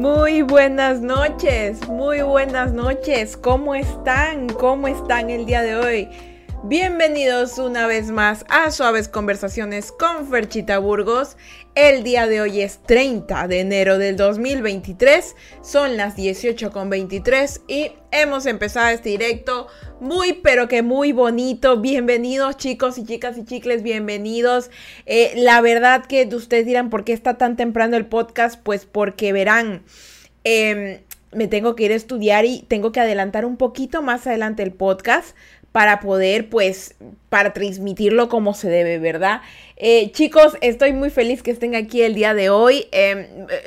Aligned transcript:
Muy 0.00 0.40
buenas 0.40 1.02
noches, 1.02 1.86
muy 1.86 2.22
buenas 2.22 2.72
noches. 2.72 3.36
¿Cómo 3.36 3.74
están? 3.74 4.48
¿Cómo 4.48 4.88
están 4.88 5.28
el 5.28 5.44
día 5.44 5.60
de 5.60 5.76
hoy? 5.76 6.08
Bienvenidos 6.64 7.56
una 7.56 7.86
vez 7.86 8.10
más 8.10 8.44
a 8.50 8.70
Suaves 8.70 9.08
Conversaciones 9.08 9.92
con 9.92 10.28
Ferchita 10.28 10.78
Burgos. 10.78 11.38
El 11.74 12.02
día 12.02 12.26
de 12.26 12.42
hoy 12.42 12.60
es 12.60 12.82
30 12.82 13.48
de 13.48 13.60
enero 13.60 13.96
del 13.96 14.18
2023, 14.18 15.36
son 15.62 15.96
las 15.96 16.18
18.23 16.18 17.62
y 17.66 17.92
hemos 18.10 18.44
empezado 18.44 18.88
este 18.90 19.08
directo 19.08 19.68
muy 20.00 20.34
pero 20.34 20.68
que 20.68 20.82
muy 20.82 21.12
bonito. 21.12 21.80
Bienvenidos 21.80 22.58
chicos 22.58 22.98
y 22.98 23.06
chicas 23.06 23.38
y 23.38 23.46
chicles, 23.46 23.82
bienvenidos. 23.82 24.70
Eh, 25.06 25.32
la 25.36 25.62
verdad 25.62 26.04
que 26.04 26.28
ustedes 26.30 26.66
dirán 26.66 26.90
por 26.90 27.04
qué 27.04 27.14
está 27.14 27.38
tan 27.38 27.56
temprano 27.56 27.96
el 27.96 28.04
podcast, 28.04 28.60
pues 28.62 28.84
porque 28.84 29.32
verán. 29.32 29.82
Em, 30.44 31.00
me 31.32 31.46
tengo 31.46 31.76
que 31.76 31.84
ir 31.84 31.92
a 31.92 31.96
estudiar 31.96 32.44
y 32.44 32.62
tengo 32.68 32.92
que 32.92 33.00
adelantar 33.00 33.44
un 33.44 33.56
poquito 33.56 34.02
más 34.02 34.26
adelante 34.26 34.62
el 34.62 34.72
podcast 34.72 35.36
para 35.72 36.00
poder, 36.00 36.48
pues, 36.48 36.96
para 37.28 37.52
transmitirlo 37.52 38.28
como 38.28 38.54
se 38.54 38.68
debe, 38.68 38.98
¿verdad? 38.98 39.42
Eh, 39.76 40.10
chicos, 40.12 40.56
estoy 40.60 40.92
muy 40.92 41.10
feliz 41.10 41.42
que 41.42 41.50
estén 41.50 41.74
aquí 41.74 42.02
el 42.02 42.14
día 42.14 42.34
de 42.34 42.50
hoy. 42.50 42.86
Em, 42.92 43.26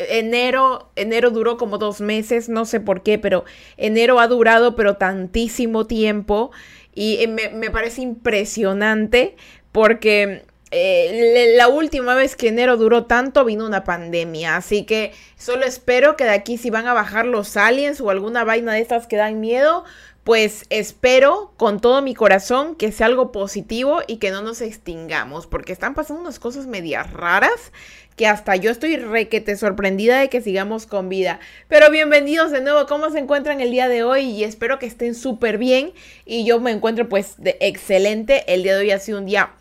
enero, 0.10 0.90
enero 0.96 1.32
duró 1.32 1.58
como 1.58 1.78
dos 1.78 2.02
meses, 2.02 2.50
no 2.50 2.66
sé 2.66 2.80
por 2.80 3.04
qué, 3.04 3.18
pero 3.18 3.46
enero 3.78 4.20
ha 4.20 4.28
durado, 4.28 4.76
pero 4.76 4.98
tantísimo 4.98 5.88
tiempo 5.88 6.52
y 6.94 7.24
eh, 7.24 7.28
me, 7.28 7.50
me 7.50 7.72
parece 7.72 8.02
impresionante 8.02 9.36
porque 9.72 10.44
eh, 10.76 11.54
la 11.56 11.68
última 11.68 12.16
vez 12.16 12.36
que 12.36 12.48
enero 12.48 12.78
duró 12.78 13.06
tanto 13.06 13.46
vino 13.46 13.64
una 13.64 13.84
pandemia, 13.84 14.56
así 14.56 14.86
que 14.86 15.14
solo 15.38 15.66
espero 15.66 16.16
que 16.16 16.24
de 16.24 16.32
aquí 16.32 16.58
si 16.58 16.72
van 16.72 16.88
a 16.88 16.94
bajar 16.94 17.26
los 17.26 17.58
aliens 17.58 18.02
o 18.02 18.10
alguna 18.10 18.44
vaina 18.44 18.74
de 18.74 18.82
estas 18.82 19.06
que 19.06 19.16
dan 19.16 19.40
miedo, 19.40 19.84
pues 20.24 20.66
espero 20.70 21.54
con 21.58 21.82
todo 21.82 22.02
mi 22.02 22.14
corazón 22.16 22.76
que 22.76 22.92
sea 22.92 23.08
algo 23.08 23.32
positivo 23.32 24.00
y 24.08 24.18
que 24.18 24.32
no 24.32 24.42
nos 24.42 24.62
extingamos, 24.62 25.48
porque 25.48 25.74
están 25.74 25.96
pasando 25.96 26.22
unas 26.22 26.40
cosas 26.40 26.66
medias 26.66 27.12
raras 27.12 27.72
que 28.16 28.28
hasta 28.28 28.56
yo 28.56 28.72
estoy 28.72 28.96
requete 28.98 29.58
sorprendida 29.58 30.20
de 30.20 30.30
que 30.30 30.42
sigamos 30.42 30.86
con 30.86 31.10
vida. 31.10 31.40
Pero 31.68 31.90
bienvenidos 31.90 32.52
de 32.52 32.62
nuevo, 32.62 32.86
¿cómo 32.86 33.10
se 33.10 33.20
encuentran 33.20 33.60
el 33.60 33.72
día 33.72 33.90
de 33.90 34.04
hoy? 34.04 34.22
Y 34.22 34.44
espero 34.44 34.80
que 34.80 34.86
estén 34.86 35.16
súper 35.16 35.58
bien 35.58 35.92
y 36.26 36.46
yo 36.46 36.60
me 36.60 36.72
encuentro 36.72 37.10
pues 37.10 37.36
de 37.38 37.58
excelente. 37.60 38.52
El 38.54 38.64
día 38.64 38.76
de 38.76 38.82
hoy 38.82 38.92
ha 38.92 39.00
sido 39.00 39.18
un 39.18 39.26
día 39.26 39.52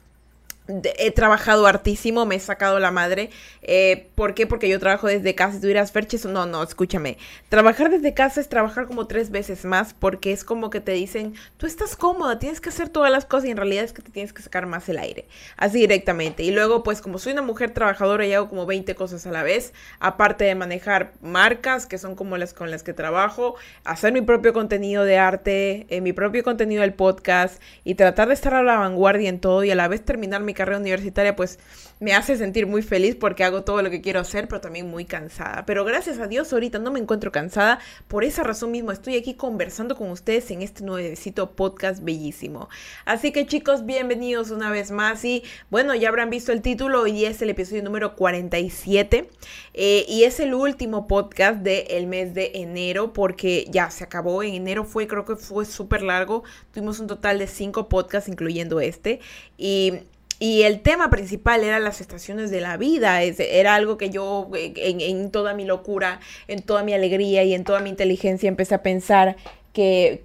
he 0.98 1.10
trabajado 1.10 1.66
hartísimo, 1.66 2.26
me 2.26 2.36
he 2.36 2.40
sacado 2.40 2.78
la 2.78 2.90
madre. 2.90 3.30
Eh, 3.62 4.08
¿Por 4.14 4.34
qué? 4.34 4.46
Porque 4.46 4.68
yo 4.68 4.78
trabajo 4.78 5.06
desde 5.06 5.34
casa. 5.34 5.54
Si 5.54 5.60
tuvieras 5.60 5.92
Ferches, 5.92 6.24
no, 6.24 6.46
no, 6.46 6.62
escúchame. 6.62 7.18
Trabajar 7.48 7.90
desde 7.90 8.14
casa 8.14 8.40
es 8.40 8.48
trabajar 8.48 8.86
como 8.86 9.06
tres 9.06 9.30
veces 9.30 9.64
más 9.64 9.94
porque 9.94 10.32
es 10.32 10.44
como 10.44 10.70
que 10.70 10.80
te 10.80 10.92
dicen, 10.92 11.34
tú 11.56 11.66
estás 11.66 11.96
cómoda, 11.96 12.38
tienes 12.38 12.60
que 12.60 12.70
hacer 12.70 12.88
todas 12.88 13.10
las 13.10 13.24
cosas 13.24 13.48
y 13.48 13.50
en 13.50 13.56
realidad 13.56 13.84
es 13.84 13.92
que 13.92 14.02
te 14.02 14.10
tienes 14.10 14.32
que 14.32 14.42
sacar 14.42 14.66
más 14.66 14.88
el 14.88 14.98
aire. 14.98 15.26
Así 15.56 15.78
directamente. 15.78 16.42
Y 16.42 16.50
luego, 16.50 16.82
pues 16.82 17.00
como 17.00 17.18
soy 17.18 17.32
una 17.32 17.42
mujer 17.42 17.72
trabajadora 17.72 18.26
y 18.26 18.32
hago 18.32 18.48
como 18.48 18.66
20 18.66 18.94
cosas 18.94 19.26
a 19.26 19.30
la 19.30 19.42
vez, 19.42 19.72
aparte 20.00 20.44
de 20.44 20.54
manejar 20.54 21.12
marcas 21.20 21.86
que 21.86 21.98
son 21.98 22.14
como 22.14 22.36
las 22.36 22.54
con 22.54 22.70
las 22.70 22.82
que 22.82 22.92
trabajo, 22.92 23.56
hacer 23.84 24.12
mi 24.12 24.22
propio 24.22 24.52
contenido 24.52 25.04
de 25.04 25.18
arte, 25.18 25.86
eh, 25.88 26.00
mi 26.00 26.12
propio 26.12 26.42
contenido 26.42 26.82
del 26.82 26.94
podcast 26.94 27.60
y 27.84 27.94
tratar 27.94 28.28
de 28.28 28.34
estar 28.34 28.54
a 28.54 28.62
la 28.62 28.78
vanguardia 28.78 29.28
en 29.28 29.40
todo 29.40 29.64
y 29.64 29.70
a 29.70 29.74
la 29.74 29.88
vez 29.88 30.04
terminar 30.04 30.42
mi 30.42 30.54
carrera 30.54 30.61
universitaria, 30.70 31.36
pues 31.36 31.58
me 32.02 32.14
hace 32.14 32.36
sentir 32.36 32.66
muy 32.66 32.82
feliz 32.82 33.14
porque 33.14 33.44
hago 33.44 33.62
todo 33.62 33.80
lo 33.80 33.88
que 33.88 34.00
quiero 34.00 34.20
hacer, 34.20 34.48
pero 34.48 34.60
también 34.60 34.90
muy 34.90 35.04
cansada. 35.04 35.64
Pero 35.66 35.84
gracias 35.84 36.18
a 36.18 36.26
Dios 36.26 36.52
ahorita 36.52 36.78
no 36.78 36.90
me 36.90 36.98
encuentro 36.98 37.30
cansada. 37.30 37.78
Por 38.08 38.24
esa 38.24 38.42
razón 38.42 38.72
mismo 38.72 38.90
estoy 38.90 39.16
aquí 39.16 39.34
conversando 39.34 39.96
con 39.96 40.10
ustedes 40.10 40.50
en 40.50 40.62
este 40.62 40.82
nuevecito 40.82 41.52
podcast 41.52 42.02
bellísimo. 42.02 42.68
Así 43.04 43.30
que 43.30 43.46
chicos, 43.46 43.86
bienvenidos 43.86 44.50
una 44.50 44.70
vez 44.70 44.90
más. 44.90 45.24
Y 45.24 45.44
bueno, 45.70 45.94
ya 45.94 46.08
habrán 46.08 46.30
visto 46.30 46.50
el 46.50 46.60
título 46.60 47.06
y 47.06 47.24
es 47.24 47.40
el 47.40 47.50
episodio 47.50 47.82
número 47.82 48.16
47. 48.16 49.30
Eh, 49.74 50.04
y 50.08 50.24
es 50.24 50.40
el 50.40 50.54
último 50.54 51.06
podcast 51.06 51.60
del 51.60 52.06
mes 52.06 52.34
de 52.34 52.52
enero 52.54 53.12
porque 53.12 53.66
ya 53.70 53.90
se 53.90 54.02
acabó. 54.04 54.42
En 54.42 54.54
enero 54.54 54.84
fue, 54.84 55.06
creo 55.06 55.24
que 55.24 55.36
fue 55.36 55.64
súper 55.64 56.02
largo. 56.02 56.42
Tuvimos 56.72 56.98
un 56.98 57.06
total 57.06 57.38
de 57.38 57.46
cinco 57.46 57.88
podcasts, 57.88 58.28
incluyendo 58.28 58.80
este. 58.80 59.20
Y 59.56 60.00
y 60.42 60.64
el 60.64 60.80
tema 60.80 61.08
principal 61.08 61.62
era 61.62 61.78
las 61.78 62.00
estaciones 62.00 62.50
de 62.50 62.60
la 62.60 62.76
vida, 62.76 63.22
era 63.22 63.76
algo 63.76 63.96
que 63.96 64.10
yo 64.10 64.50
en, 64.52 65.30
toda 65.30 65.54
mi 65.54 65.64
locura, 65.64 66.18
en 66.48 66.62
toda 66.62 66.82
mi 66.82 66.92
alegría 66.92 67.44
y 67.44 67.54
en 67.54 67.62
toda 67.62 67.78
mi 67.78 67.90
inteligencia 67.90 68.48
empecé 68.48 68.74
a 68.74 68.82
pensar 68.82 69.36
que, 69.72 70.20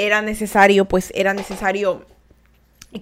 era 0.00 0.20
necesario, 0.20 0.86
pues 0.86 1.12
era 1.14 1.32
necesario 1.32 2.04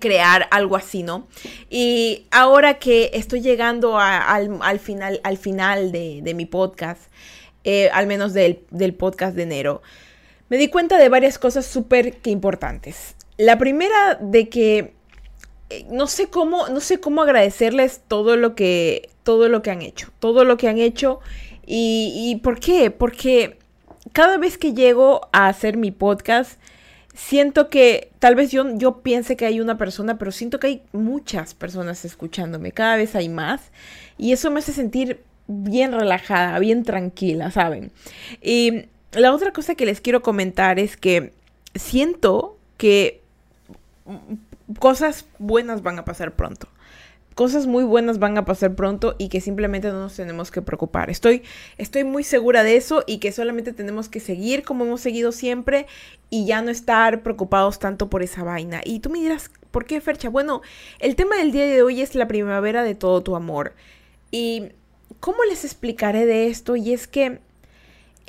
crear 0.00 0.46
algo 0.50 0.76
así, 0.76 1.02
¿no? 1.02 1.28
Y 1.70 2.26
ahora 2.30 2.74
que 2.74 3.12
estoy 3.14 3.40
llegando 3.40 3.98
al, 3.98 4.78
final, 4.80 5.22
al 5.24 5.38
final 5.38 5.92
de, 5.92 6.30
mi 6.36 6.44
podcast, 6.44 7.04
eh, 7.64 7.88
al 7.88 8.06
menos 8.06 8.34
del, 8.34 8.60
del 8.70 8.92
podcast 8.92 9.34
de 9.34 9.44
enero, 9.44 9.80
me 10.50 10.58
di 10.58 10.68
cuenta 10.68 10.98
de 10.98 11.08
varias 11.08 11.38
cosas 11.38 11.64
súper 11.64 12.18
importantes. 12.26 13.16
La 13.38 13.56
primera 13.56 14.18
de 14.20 14.50
que 14.50 14.78
eh, 14.78 14.92
no 15.90 16.06
sé 16.06 16.28
cómo, 16.28 16.68
no 16.68 16.80
sé 16.80 17.00
cómo 17.00 17.22
agradecerles 17.22 18.00
todo 18.06 18.36
lo 18.36 18.54
que, 18.54 19.08
todo 19.22 19.48
lo 19.48 19.62
que 19.62 19.70
han 19.70 19.82
hecho, 19.82 20.08
todo 20.18 20.44
lo 20.44 20.56
que 20.56 20.68
han 20.68 20.78
hecho. 20.78 21.20
Y, 21.66 22.12
y 22.14 22.36
¿por 22.40 22.60
qué? 22.60 22.90
Porque 22.90 23.58
cada 24.12 24.36
vez 24.36 24.58
que 24.58 24.74
llego 24.74 25.28
a 25.32 25.48
hacer 25.48 25.76
mi 25.76 25.90
podcast, 25.90 26.58
siento 27.14 27.70
que 27.70 28.10
tal 28.18 28.34
vez 28.34 28.50
yo, 28.50 28.76
yo 28.76 28.98
piense 28.98 29.36
que 29.36 29.46
hay 29.46 29.60
una 29.60 29.78
persona, 29.78 30.18
pero 30.18 30.32
siento 30.32 30.58
que 30.58 30.66
hay 30.66 30.82
muchas 30.92 31.54
personas 31.54 32.04
escuchándome, 32.04 32.72
cada 32.72 32.96
vez 32.96 33.14
hay 33.14 33.28
más. 33.28 33.60
Y 34.18 34.32
eso 34.32 34.50
me 34.50 34.58
hace 34.58 34.72
sentir 34.72 35.22
bien 35.46 35.92
relajada, 35.92 36.58
bien 36.58 36.84
tranquila, 36.84 37.50
¿saben? 37.50 37.92
Y 38.42 38.86
la 39.12 39.32
otra 39.32 39.52
cosa 39.52 39.74
que 39.74 39.86
les 39.86 40.00
quiero 40.00 40.22
comentar 40.22 40.78
es 40.78 40.96
que 40.96 41.32
siento 41.74 42.58
que 42.76 43.20
cosas 44.78 45.26
buenas 45.38 45.82
van 45.82 45.98
a 45.98 46.04
pasar 46.04 46.34
pronto. 46.34 46.68
Cosas 47.34 47.66
muy 47.66 47.82
buenas 47.82 48.20
van 48.20 48.38
a 48.38 48.44
pasar 48.44 48.76
pronto 48.76 49.16
y 49.18 49.28
que 49.28 49.40
simplemente 49.40 49.88
no 49.88 49.98
nos 49.98 50.14
tenemos 50.14 50.52
que 50.52 50.62
preocupar. 50.62 51.10
Estoy, 51.10 51.42
estoy 51.78 52.04
muy 52.04 52.22
segura 52.22 52.62
de 52.62 52.76
eso 52.76 53.02
y 53.08 53.18
que 53.18 53.32
solamente 53.32 53.72
tenemos 53.72 54.08
que 54.08 54.20
seguir 54.20 54.62
como 54.62 54.84
hemos 54.84 55.00
seguido 55.00 55.32
siempre 55.32 55.86
y 56.30 56.46
ya 56.46 56.62
no 56.62 56.70
estar 56.70 57.24
preocupados 57.24 57.80
tanto 57.80 58.08
por 58.08 58.22
esa 58.22 58.44
vaina. 58.44 58.82
Y 58.84 59.00
tú 59.00 59.10
me 59.10 59.18
dirás, 59.18 59.50
¿por 59.72 59.84
qué, 59.84 60.00
Fercha? 60.00 60.28
Bueno, 60.28 60.62
el 61.00 61.16
tema 61.16 61.36
del 61.36 61.50
día 61.50 61.64
de 61.66 61.82
hoy 61.82 62.02
es 62.02 62.14
la 62.14 62.28
primavera 62.28 62.84
de 62.84 62.94
todo 62.94 63.20
tu 63.24 63.34
amor. 63.34 63.74
¿Y 64.30 64.68
cómo 65.18 65.38
les 65.48 65.64
explicaré 65.64 66.26
de 66.26 66.46
esto? 66.46 66.76
Y 66.76 66.92
es 66.92 67.08
que 67.08 67.40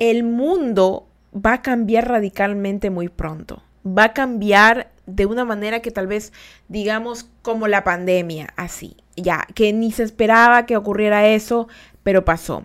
el 0.00 0.24
mundo 0.24 1.06
va 1.32 1.54
a 1.54 1.62
cambiar 1.62 2.08
radicalmente 2.08 2.90
muy 2.90 3.08
pronto. 3.08 3.62
Va 3.86 4.04
a 4.04 4.12
cambiar 4.14 4.90
de 5.06 5.26
una 5.26 5.44
manera 5.44 5.80
que 5.80 5.90
tal 5.90 6.06
vez 6.06 6.32
digamos 6.68 7.28
como 7.42 7.68
la 7.68 7.84
pandemia, 7.84 8.52
así, 8.56 8.96
ya, 9.16 9.46
que 9.54 9.72
ni 9.72 9.92
se 9.92 10.02
esperaba 10.02 10.66
que 10.66 10.76
ocurriera 10.76 11.28
eso, 11.28 11.68
pero 12.02 12.24
pasó. 12.24 12.64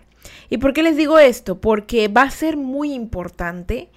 ¿Y 0.50 0.58
por 0.58 0.74
qué 0.74 0.84
les 0.84 0.98
digo 0.98 1.20
esto? 1.20 1.60
Porque 1.60 2.08
va 2.08 2.24
a 2.24 2.32
ser 2.32 2.58
muy 2.58 2.94
importante 2.94 3.90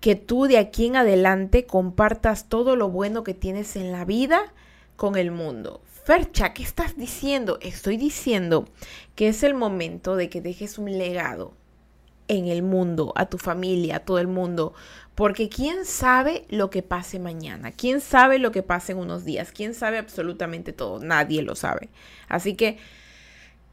que 0.00 0.14
tú 0.14 0.44
de 0.44 0.58
aquí 0.58 0.86
en 0.86 0.96
adelante 0.96 1.66
compartas 1.66 2.48
todo 2.48 2.76
lo 2.76 2.88
bueno 2.88 3.24
que 3.24 3.34
tienes 3.34 3.76
en 3.76 3.92
la 3.92 4.04
vida 4.04 4.52
con 4.96 5.16
el 5.16 5.30
mundo. 5.30 5.80
Fercha, 6.04 6.54
¿qué 6.54 6.62
estás 6.62 6.96
diciendo? 6.96 7.58
Estoy 7.60 7.96
diciendo 7.96 8.66
que 9.14 9.28
es 9.28 9.42
el 9.42 9.54
momento 9.54 10.16
de 10.16 10.30
que 10.30 10.40
dejes 10.40 10.78
un 10.78 10.96
legado 10.96 11.52
en 12.28 12.46
el 12.46 12.62
mundo, 12.62 13.12
a 13.16 13.26
tu 13.26 13.38
familia, 13.38 13.96
a 13.96 14.00
todo 14.00 14.18
el 14.18 14.28
mundo, 14.28 14.74
porque 15.18 15.48
quién 15.48 15.84
sabe 15.84 16.44
lo 16.48 16.70
que 16.70 16.84
pase 16.84 17.18
mañana, 17.18 17.72
quién 17.72 18.00
sabe 18.00 18.38
lo 18.38 18.52
que 18.52 18.62
pase 18.62 18.92
en 18.92 18.98
unos 18.98 19.24
días, 19.24 19.50
quién 19.50 19.74
sabe 19.74 19.98
absolutamente 19.98 20.72
todo, 20.72 21.00
nadie 21.00 21.42
lo 21.42 21.56
sabe. 21.56 21.88
Así 22.28 22.54
que 22.54 22.78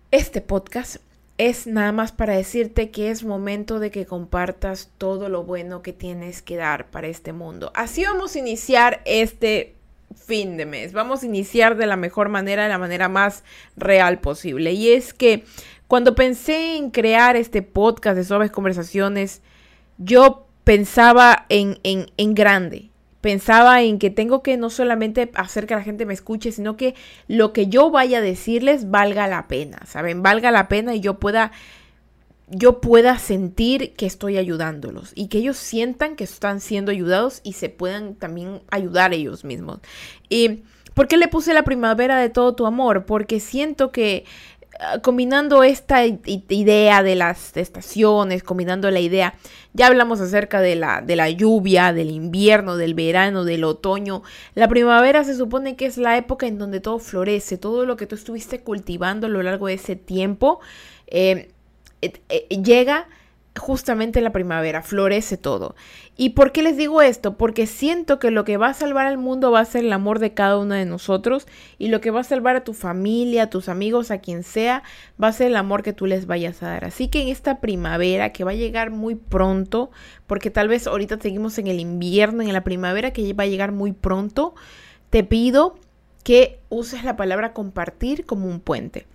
este 0.09 0.41
podcast 0.41 0.95
es 1.37 1.67
nada 1.67 1.91
más 1.91 2.11
para 2.11 2.35
decirte 2.35 2.89
que 2.89 3.11
es 3.11 3.23
momento 3.23 3.77
de 3.77 3.91
que 3.91 4.07
compartas 4.07 4.89
todo 4.97 5.29
lo 5.29 5.43
bueno 5.43 5.83
que 5.83 5.93
tienes 5.93 6.41
que 6.41 6.55
dar 6.55 6.87
para 6.87 7.05
este 7.05 7.31
mundo. 7.31 7.71
Así 7.75 8.03
vamos 8.03 8.35
a 8.35 8.39
iniciar 8.39 9.03
este 9.05 9.75
fin 10.15 10.57
de 10.57 10.65
mes. 10.65 10.93
Vamos 10.93 11.21
a 11.21 11.27
iniciar 11.27 11.77
de 11.77 11.85
la 11.85 11.95
mejor 11.95 12.29
manera, 12.29 12.63
de 12.63 12.69
la 12.69 12.79
manera 12.79 13.07
más 13.07 13.43
real 13.77 14.19
posible. 14.19 14.71
Y 14.71 14.93
es 14.93 15.13
que 15.13 15.45
cuando 15.87 16.15
pensé 16.15 16.77
en 16.77 16.89
crear 16.89 17.35
este 17.35 17.61
podcast 17.61 18.17
de 18.17 18.23
suaves 18.23 18.49
conversaciones, 18.49 19.43
yo 19.99 20.44
pensaba 20.65 21.45
en, 21.47 21.79
en, 21.83 22.11
en 22.17 22.33
grande. 22.35 22.89
Pensaba 23.21 23.81
en 23.81 23.97
que 23.97 24.09
tengo 24.09 24.43
que 24.43 24.57
no 24.57 24.69
solamente 24.69 25.31
hacer 25.33 25.65
que 25.65 25.73
la 25.73 25.81
gente 25.81 26.05
me 26.05 26.13
escuche, 26.13 26.51
sino 26.51 26.75
que 26.75 26.93
lo 27.27 27.53
que 27.53 27.67
yo 27.67 27.89
vaya 27.89 28.17
a 28.17 28.21
decirles 28.21 28.91
valga 28.91 29.27
la 29.27 29.47
pena, 29.47 29.79
¿saben? 29.87 30.21
Valga 30.21 30.51
la 30.51 30.67
pena 30.67 30.93
y 30.93 30.99
yo 30.99 31.17
pueda 31.19 31.51
yo 32.47 32.79
pueda 32.79 33.17
sentir 33.17 33.93
que 33.93 34.05
estoy 34.05 34.37
ayudándolos 34.37 35.11
y 35.15 35.27
que 35.27 35.39
ellos 35.39 35.57
sientan 35.57 36.15
que 36.15 36.25
están 36.25 36.61
siendo 36.61 36.91
ayudados 36.91 37.41
y 37.43 37.53
se 37.53 37.69
puedan 37.69 38.13
también 38.13 38.61
ayudar 38.69 39.13
ellos 39.13 39.43
mismos. 39.43 39.79
¿Y 40.29 40.61
por 40.93 41.07
qué 41.07 41.17
le 41.17 41.27
puse 41.27 41.53
la 41.53 41.63
primavera 41.63 42.19
de 42.19 42.29
todo 42.29 42.53
tu 42.53 42.67
amor? 42.67 43.05
Porque 43.05 43.39
siento 43.39 43.91
que 43.91 44.25
combinando 45.01 45.63
esta 45.63 46.05
idea 46.05 47.03
de 47.03 47.15
las 47.15 47.55
estaciones, 47.55 48.43
combinando 48.43 48.91
la 48.91 48.99
idea, 48.99 49.35
ya 49.73 49.87
hablamos 49.87 50.21
acerca 50.21 50.61
de 50.61 50.75
la, 50.75 51.01
de 51.01 51.15
la 51.15 51.29
lluvia, 51.29 51.93
del 51.93 52.09
invierno, 52.09 52.77
del 52.77 52.93
verano, 52.93 53.45
del 53.45 53.63
otoño. 53.63 54.23
La 54.53 54.67
primavera 54.67 55.23
se 55.23 55.35
supone 55.35 55.75
que 55.75 55.85
es 55.85 55.97
la 55.97 56.17
época 56.17 56.47
en 56.47 56.57
donde 56.57 56.79
todo 56.79 56.99
florece, 56.99 57.57
todo 57.57 57.85
lo 57.85 57.95
que 57.95 58.07
tú 58.07 58.15
estuviste 58.15 58.61
cultivando 58.61 59.27
a 59.27 59.29
lo 59.29 59.43
largo 59.43 59.67
de 59.67 59.73
ese 59.75 59.95
tiempo. 59.95 60.59
Eh, 61.07 61.49
eh, 62.01 62.47
llega 62.49 63.07
justamente 63.57 64.21
la 64.21 64.31
primavera, 64.31 64.81
florece 64.81 65.37
todo. 65.37 65.75
¿Y 66.17 66.31
por 66.31 66.51
qué 66.51 66.61
les 66.61 66.77
digo 66.77 67.01
esto? 67.01 67.37
Porque 67.37 67.67
siento 67.67 68.19
que 68.19 68.31
lo 68.31 68.43
que 68.43 68.57
va 68.57 68.67
a 68.67 68.73
salvar 68.73 69.07
al 69.07 69.17
mundo 69.17 69.51
va 69.51 69.61
a 69.61 69.65
ser 69.65 69.85
el 69.85 69.93
amor 69.93 70.19
de 70.19 70.33
cada 70.33 70.57
uno 70.57 70.75
de 70.75 70.85
nosotros 70.85 71.47
y 71.77 71.87
lo 71.87 72.01
que 72.01 72.11
va 72.11 72.21
a 72.21 72.25
salvar 72.25 72.55
a 72.55 72.63
tu 72.63 72.73
familia, 72.73 73.43
a 73.43 73.49
tus 73.49 73.69
amigos, 73.69 74.11
a 74.11 74.19
quien 74.19 74.43
sea, 74.43 74.83
va 75.21 75.29
a 75.29 75.33
ser 75.33 75.47
el 75.47 75.55
amor 75.55 75.83
que 75.83 75.93
tú 75.93 76.05
les 76.05 76.25
vayas 76.27 76.61
a 76.63 76.67
dar. 76.67 76.85
Así 76.85 77.07
que 77.07 77.21
en 77.21 77.29
esta 77.29 77.59
primavera 77.59 78.33
que 78.33 78.43
va 78.43 78.51
a 78.51 78.55
llegar 78.55 78.91
muy 78.91 79.15
pronto, 79.15 79.89
porque 80.27 80.51
tal 80.51 80.67
vez 80.67 80.87
ahorita 80.87 81.19
seguimos 81.19 81.57
en 81.57 81.67
el 81.67 81.79
invierno, 81.79 82.43
en 82.43 82.53
la 82.53 82.63
primavera 82.63 83.11
que 83.11 83.33
va 83.33 83.43
a 83.43 83.47
llegar 83.47 83.71
muy 83.71 83.93
pronto, 83.93 84.53
te 85.09 85.23
pido 85.23 85.75
que 86.23 86.59
uses 86.69 87.03
la 87.03 87.15
palabra 87.15 87.53
compartir 87.53 88.25
como 88.25 88.47
un 88.47 88.59
puente 88.59 89.05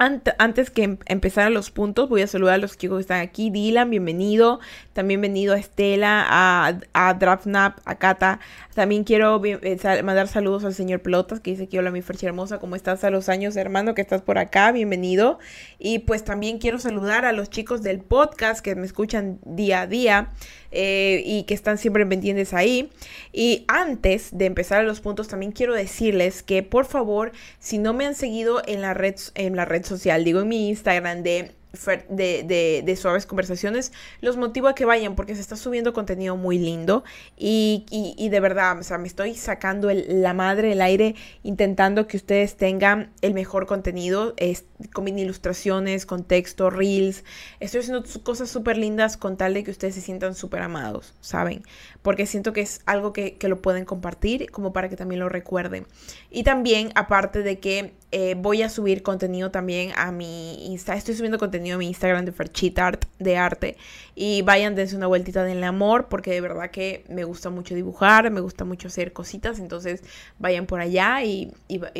antes 0.00 0.70
que 0.70 0.82
em-, 0.84 0.98
empezar 1.06 1.52
los 1.52 1.70
puntos, 1.70 2.08
voy 2.08 2.22
a 2.22 2.26
saludar 2.26 2.54
a 2.54 2.58
los 2.58 2.78
chicos 2.78 2.96
que 2.96 3.02
están 3.02 3.20
aquí. 3.20 3.50
Dylan, 3.50 3.90
bienvenido. 3.90 4.58
También 4.94 5.20
bienvenido 5.20 5.52
a 5.54 5.58
Estela, 5.58 6.24
a, 6.26 6.78
a 6.94 7.14
Draftnap, 7.14 7.78
a 7.84 7.96
Kata. 7.96 8.40
También 8.74 9.04
quiero 9.04 9.42
eh, 9.44 10.02
mandar 10.02 10.28
saludos 10.28 10.64
al 10.64 10.74
señor 10.74 11.00
Pelotas 11.00 11.40
que 11.40 11.50
dice 11.50 11.68
que 11.68 11.78
hola 11.78 11.90
mi 11.90 12.00
Ferchi 12.00 12.24
hermosa, 12.24 12.58
¿cómo 12.58 12.76
estás 12.76 13.04
a 13.04 13.10
los 13.10 13.28
años, 13.28 13.56
hermano? 13.56 13.94
Que 13.94 14.00
estás 14.00 14.22
por 14.22 14.38
acá, 14.38 14.72
bienvenido. 14.72 15.38
Y 15.78 16.00
pues 16.00 16.24
también 16.24 16.58
quiero 16.58 16.78
saludar 16.78 17.26
a 17.26 17.32
los 17.32 17.50
chicos 17.50 17.82
del 17.82 18.00
podcast 18.00 18.64
que 18.64 18.74
me 18.74 18.86
escuchan 18.86 19.38
día 19.44 19.82
a 19.82 19.86
día. 19.86 20.30
Eh, 20.72 21.22
y 21.24 21.42
que 21.44 21.54
están 21.54 21.78
siempre 21.78 22.06
pendientes 22.06 22.54
ahí. 22.54 22.90
Y 23.32 23.64
antes 23.68 24.28
de 24.32 24.46
empezar 24.46 24.80
a 24.80 24.82
los 24.84 25.00
puntos, 25.00 25.28
también 25.28 25.52
quiero 25.52 25.74
decirles 25.74 26.42
que 26.42 26.62
por 26.62 26.84
favor, 26.86 27.32
si 27.58 27.78
no 27.78 27.92
me 27.92 28.06
han 28.06 28.14
seguido 28.14 28.62
en 28.66 28.80
la 28.80 28.94
red, 28.94 29.16
en 29.34 29.56
la 29.56 29.64
red 29.64 29.84
social, 29.84 30.24
digo 30.24 30.40
en 30.40 30.48
mi 30.48 30.68
Instagram 30.68 31.22
de 31.22 31.52
de, 32.08 32.82
de, 32.84 32.96
suaves 32.96 33.26
conversaciones, 33.26 33.92
los 34.20 34.36
motivo 34.36 34.68
a 34.68 34.74
que 34.74 34.84
vayan 34.84 35.14
porque 35.14 35.34
se 35.34 35.40
está 35.40 35.56
subiendo 35.56 35.92
contenido 35.92 36.36
muy 36.36 36.58
lindo 36.58 37.04
y, 37.36 37.86
y, 37.90 38.28
de 38.28 38.40
verdad, 38.40 38.78
o 38.78 38.82
sea, 38.82 38.98
me 38.98 39.06
estoy 39.06 39.34
sacando 39.34 39.88
la 39.92 40.34
madre 40.34 40.72
el 40.72 40.80
aire 40.80 41.14
intentando 41.42 42.06
que 42.06 42.16
ustedes 42.16 42.56
tengan 42.56 43.12
el 43.22 43.34
mejor 43.34 43.66
contenido 43.66 44.34
es, 44.36 44.64
con 44.92 45.06
ilustraciones, 45.06 46.06
con 46.06 46.24
texto, 46.24 46.70
reels. 46.70 47.24
Estoy 47.60 47.80
haciendo 47.80 48.04
cosas 48.22 48.50
súper 48.50 48.76
lindas 48.76 49.16
con 49.16 49.36
tal 49.36 49.54
de 49.54 49.64
que 49.64 49.70
ustedes 49.70 49.94
se 49.94 50.00
sientan 50.00 50.34
súper 50.34 50.62
amados, 50.62 51.14
¿saben? 51.20 51.62
Porque 52.02 52.26
siento 52.26 52.52
que 52.52 52.62
es 52.62 52.80
algo 52.86 53.12
que, 53.12 53.36
que 53.36 53.48
lo 53.48 53.62
pueden 53.62 53.84
compartir 53.84 54.50
como 54.50 54.72
para 54.72 54.88
que 54.88 54.96
también 54.96 55.20
lo 55.20 55.28
recuerden. 55.28 55.86
Y 56.30 56.42
también, 56.42 56.90
aparte 56.94 57.42
de 57.42 57.58
que 57.60 57.92
eh, 58.12 58.34
voy 58.36 58.62
a 58.62 58.68
subir 58.68 59.04
contenido 59.04 59.52
también 59.52 59.92
a 59.96 60.10
mi 60.10 60.66
Insta. 60.66 60.94
Estoy 60.94 61.14
subiendo 61.14 61.38
contenido 61.38 61.76
a 61.76 61.78
mi 61.78 61.86
Instagram 61.86 62.24
de 62.24 62.32
Ferchita 62.32 62.88
Art 62.88 63.04
de 63.20 63.36
arte. 63.36 63.76
Y 64.16 64.42
vayan, 64.42 64.74
dense 64.74 64.96
una 64.96 65.06
vueltita 65.06 65.44
del 65.44 65.62
amor, 65.62 66.08
porque 66.08 66.32
de 66.32 66.40
verdad 66.40 66.70
que 66.70 67.04
me 67.08 67.22
gusta 67.22 67.50
mucho 67.50 67.74
dibujar, 67.74 68.28
me 68.30 68.40
gusta 68.40 68.64
mucho 68.64 68.88
hacer 68.88 69.12
cositas. 69.12 69.60
Entonces 69.60 70.02
vayan 70.38 70.66
por 70.66 70.80
allá 70.80 71.22
y, 71.22 71.52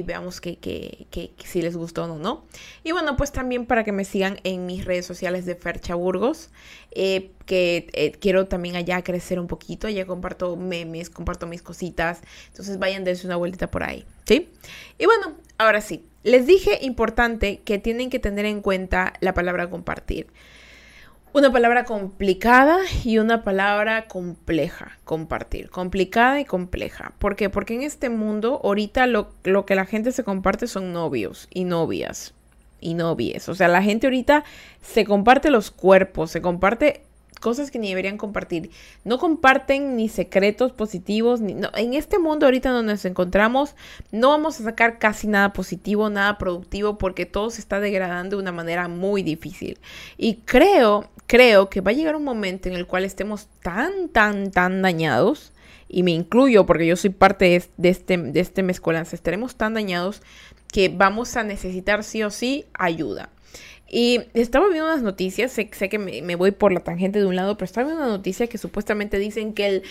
veamos 0.04 0.40
que, 0.40 1.06
si 1.44 1.62
les 1.62 1.76
gustó 1.76 2.04
o 2.04 2.18
no. 2.18 2.44
Y 2.82 2.90
bueno, 2.90 3.16
pues 3.16 3.30
también 3.30 3.66
para 3.66 3.84
que 3.84 3.92
me 3.92 4.04
sigan 4.04 4.40
en 4.42 4.66
mis 4.66 4.84
redes 4.84 5.06
sociales 5.06 5.46
de 5.46 5.54
Fercha 5.54 5.94
Burgos. 5.94 6.50
Eh, 6.92 7.30
que 7.46 7.88
eh, 7.94 8.12
quiero 8.12 8.46
también 8.46 8.76
allá 8.76 9.02
crecer 9.02 9.40
un 9.40 9.46
poquito. 9.46 9.86
Allá 9.86 10.06
comparto 10.06 10.56
memes, 10.56 11.10
comparto 11.10 11.46
mis 11.46 11.62
cositas. 11.62 12.20
Entonces 12.48 12.78
vayan, 12.78 13.04
dense 13.04 13.26
una 13.26 13.36
vueltita 13.36 13.70
por 13.70 13.82
ahí. 13.82 14.04
¿Sí? 14.24 14.48
Y 14.98 15.06
bueno, 15.06 15.34
ahora 15.58 15.80
sí. 15.80 16.04
Les 16.22 16.46
dije 16.46 16.78
importante 16.82 17.60
que 17.64 17.78
tienen 17.78 18.10
que 18.10 18.18
tener 18.18 18.44
en 18.44 18.60
cuenta 18.60 19.14
la 19.20 19.34
palabra 19.34 19.70
compartir. 19.70 20.28
Una 21.32 21.52
palabra 21.52 21.84
complicada 21.84 22.78
y 23.04 23.18
una 23.18 23.44
palabra 23.44 24.08
compleja, 24.08 24.98
compartir. 25.04 25.70
Complicada 25.70 26.40
y 26.40 26.44
compleja. 26.44 27.14
¿Por 27.18 27.36
qué? 27.36 27.48
Porque 27.48 27.74
en 27.74 27.82
este 27.82 28.10
mundo 28.10 28.60
ahorita 28.64 29.06
lo, 29.06 29.32
lo 29.44 29.64
que 29.64 29.76
la 29.76 29.86
gente 29.86 30.12
se 30.12 30.24
comparte 30.24 30.66
son 30.66 30.92
novios 30.92 31.46
y 31.50 31.64
novias 31.64 32.34
y 32.80 32.94
novias. 32.94 33.48
O 33.48 33.54
sea, 33.54 33.68
la 33.68 33.82
gente 33.82 34.06
ahorita 34.06 34.44
se 34.82 35.04
comparte 35.04 35.50
los 35.50 35.70
cuerpos, 35.70 36.30
se 36.30 36.40
comparte 36.40 37.02
cosas 37.40 37.70
que 37.70 37.78
ni 37.78 37.88
deberían 37.88 38.18
compartir. 38.18 38.70
No 39.04 39.18
comparten 39.18 39.96
ni 39.96 40.08
secretos 40.08 40.72
positivos. 40.72 41.40
Ni, 41.40 41.56
En 41.74 41.94
este 41.94 42.18
mundo 42.18 42.46
ahorita 42.46 42.70
donde 42.70 42.92
nos 42.92 43.04
encontramos, 43.04 43.74
no 44.12 44.28
vamos 44.28 44.60
a 44.60 44.64
sacar 44.64 44.98
casi 44.98 45.26
nada 45.26 45.52
positivo, 45.52 46.08
nada 46.10 46.38
productivo, 46.38 46.98
porque 46.98 47.26
todo 47.26 47.50
se 47.50 47.60
está 47.60 47.80
degradando 47.80 48.36
de 48.36 48.42
una 48.42 48.52
manera 48.52 48.86
muy 48.86 49.22
difícil. 49.22 49.78
Y 50.16 50.36
creo, 50.44 51.10
creo 51.26 51.68
que 51.68 51.80
va 51.80 51.90
a 51.90 51.94
llegar 51.94 52.14
un 52.14 52.24
momento 52.24 52.68
en 52.68 52.76
el 52.76 52.86
cual 52.86 53.04
estemos 53.04 53.48
tan, 53.62 54.08
tan, 54.10 54.52
tan 54.52 54.82
dañados. 54.82 55.52
Y 55.92 56.04
me 56.04 56.12
incluyo 56.12 56.66
porque 56.66 56.86
yo 56.86 56.94
soy 56.94 57.10
parte 57.10 57.64
de, 57.76 57.88
este, 57.88 58.16
de 58.16 58.38
este 58.38 58.62
mezcolanza. 58.62 59.16
Estaremos 59.16 59.56
tan 59.56 59.74
dañados 59.74 60.22
que 60.70 60.88
vamos 60.88 61.36
a 61.36 61.44
necesitar 61.44 62.04
sí 62.04 62.22
o 62.22 62.30
sí 62.30 62.66
ayuda. 62.74 63.30
Y 63.92 64.20
estaba 64.34 64.68
viendo 64.68 64.86
unas 64.86 65.02
noticias, 65.02 65.50
sé, 65.50 65.68
que 65.68 65.98
me, 65.98 66.36
voy 66.36 66.52
por 66.52 66.70
la 66.70 66.78
tangente 66.78 67.18
de 67.18 67.26
un 67.26 67.34
lado, 67.34 67.56
pero 67.56 67.64
estaba 67.64 67.88
viendo 67.88 68.04
una 68.04 68.12
noticia 68.12 68.46
que 68.46 68.56
supuestamente 68.56 69.18
dicen 69.18 69.52
que 69.52 69.66
el, 69.66 69.82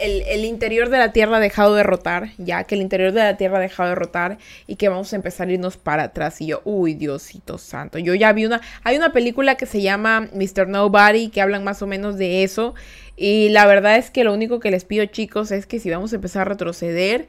el, 0.00 0.44
interior 0.46 0.88
de 0.88 0.96
la 0.96 1.12
Tierra 1.12 1.36
ha 1.36 1.40
dejado 1.40 1.74
de 1.74 1.82
rotar, 1.82 2.30
ya 2.38 2.64
que 2.64 2.74
el 2.74 2.80
interior 2.80 3.12
de 3.12 3.20
la 3.20 3.36
Tierra 3.36 3.58
ha 3.58 3.60
dejado 3.60 3.90
de 3.90 3.96
rotar 3.96 4.38
y 4.66 4.76
que 4.76 4.88
vamos 4.88 5.12
a 5.12 5.16
empezar 5.16 5.48
a 5.48 5.52
irnos 5.52 5.76
para 5.76 6.04
atrás. 6.04 6.40
Y 6.40 6.46
yo, 6.46 6.62
uy, 6.64 6.94
Diosito 6.94 7.58
santo. 7.58 7.98
Yo 7.98 8.14
ya 8.14 8.32
vi 8.32 8.46
una, 8.46 8.62
hay 8.82 8.96
una 8.96 9.12
película 9.12 9.56
que 9.56 9.66
se 9.66 9.82
llama 9.82 10.30
Mr. 10.32 10.66
Nobody, 10.66 11.28
que 11.28 11.42
hablan 11.42 11.64
más 11.64 11.82
o 11.82 11.86
menos 11.86 12.16
de 12.16 12.44
eso. 12.44 12.74
Y 13.14 13.50
la 13.50 13.66
verdad 13.66 13.98
es 13.98 14.10
que 14.10 14.24
lo 14.24 14.32
único 14.32 14.58
que 14.58 14.70
les 14.70 14.86
pido, 14.86 15.04
chicos, 15.04 15.50
es 15.50 15.66
que 15.66 15.80
si 15.80 15.90
vamos 15.90 16.14
a 16.14 16.16
empezar 16.16 16.46
a 16.46 16.50
retroceder, 16.50 17.26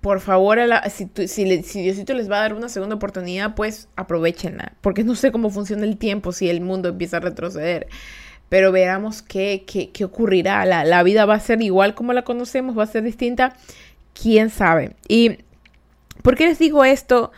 por 0.00 0.20
favor, 0.20 0.58
si, 0.90 1.10
si, 1.28 1.82
Diosito 1.82 2.14
les 2.14 2.30
va 2.30 2.38
a 2.38 2.40
dar 2.40 2.54
una 2.54 2.70
segunda 2.70 2.96
oportunidad, 2.96 3.54
pues 3.54 3.88
aprovechenla. 3.96 4.72
Porque 4.80 5.04
no 5.04 5.14
sé 5.14 5.30
cómo 5.30 5.50
funciona 5.50 5.84
el 5.84 5.98
tiempo 5.98 6.32
si 6.32 6.48
el 6.48 6.62
mundo 6.62 6.88
empieza 6.88 7.18
a 7.18 7.20
retroceder. 7.20 7.86
Pero 8.48 8.72
veamos 8.72 9.20
qué, 9.20 9.64
qué, 9.66 9.90
qué 9.90 10.04
ocurrirá. 10.04 10.64
La, 10.64 10.84
la, 10.84 11.02
vida 11.02 11.26
va 11.26 11.34
a 11.34 11.40
ser 11.40 11.60
igual 11.62 11.94
como 11.94 12.14
la 12.14 12.22
conocemos, 12.22 12.78
va 12.78 12.84
a 12.84 12.86
ser 12.86 13.02
distinta. 13.02 13.54
¿Quién 14.14 14.48
sabe? 14.48 14.96
¿Y 15.06 15.38
por 16.22 16.34
qué 16.34 16.46
les 16.46 16.58
digo 16.58 16.84
esto? 16.84 17.30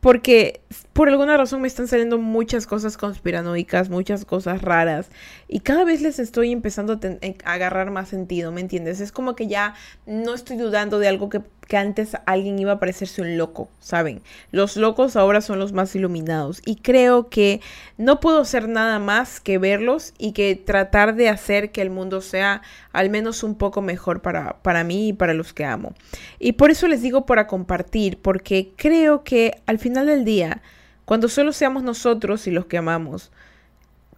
Porque 0.00 0.60
por 1.00 1.08
alguna 1.08 1.38
razón 1.38 1.62
me 1.62 1.66
están 1.66 1.88
saliendo 1.88 2.18
muchas 2.18 2.66
cosas 2.66 2.98
conspiranoicas, 2.98 3.88
muchas 3.88 4.26
cosas 4.26 4.60
raras. 4.60 5.08
Y 5.48 5.60
cada 5.60 5.82
vez 5.84 6.02
les 6.02 6.18
estoy 6.18 6.52
empezando 6.52 6.92
a, 6.92 6.98
eh, 7.02 7.38
a 7.42 7.54
agarrar 7.54 7.90
más 7.90 8.10
sentido, 8.10 8.52
¿me 8.52 8.60
entiendes? 8.60 9.00
Es 9.00 9.10
como 9.10 9.34
que 9.34 9.46
ya 9.46 9.72
no 10.04 10.34
estoy 10.34 10.58
dudando 10.58 10.98
de 10.98 11.08
algo 11.08 11.30
que 11.30 11.40
que 11.70 11.76
antes 11.76 12.16
alguien 12.26 12.58
iba 12.58 12.72
a 12.72 12.80
parecerse 12.80 13.22
un 13.22 13.38
loco, 13.38 13.68
¿saben? 13.78 14.22
Los 14.50 14.76
locos 14.76 15.14
ahora 15.14 15.40
son 15.40 15.60
los 15.60 15.72
más 15.72 15.94
iluminados 15.94 16.60
y 16.66 16.74
creo 16.74 17.28
que 17.28 17.60
no 17.96 18.18
puedo 18.18 18.40
hacer 18.40 18.68
nada 18.68 18.98
más 18.98 19.38
que 19.38 19.56
verlos 19.56 20.12
y 20.18 20.32
que 20.32 20.56
tratar 20.56 21.14
de 21.14 21.28
hacer 21.28 21.70
que 21.70 21.80
el 21.80 21.90
mundo 21.90 22.22
sea 22.22 22.62
al 22.92 23.08
menos 23.08 23.44
un 23.44 23.54
poco 23.54 23.82
mejor 23.82 24.20
para, 24.20 24.60
para 24.62 24.82
mí 24.82 25.10
y 25.10 25.12
para 25.12 25.32
los 25.32 25.52
que 25.52 25.64
amo. 25.64 25.94
Y 26.40 26.54
por 26.54 26.72
eso 26.72 26.88
les 26.88 27.02
digo 27.02 27.24
para 27.24 27.46
compartir, 27.46 28.18
porque 28.20 28.72
creo 28.74 29.22
que 29.22 29.62
al 29.66 29.78
final 29.78 30.06
del 30.06 30.24
día, 30.24 30.62
cuando 31.10 31.28
solo 31.28 31.52
seamos 31.52 31.82
nosotros 31.82 32.46
y 32.46 32.52
los 32.52 32.66
que 32.66 32.78
amamos, 32.78 33.32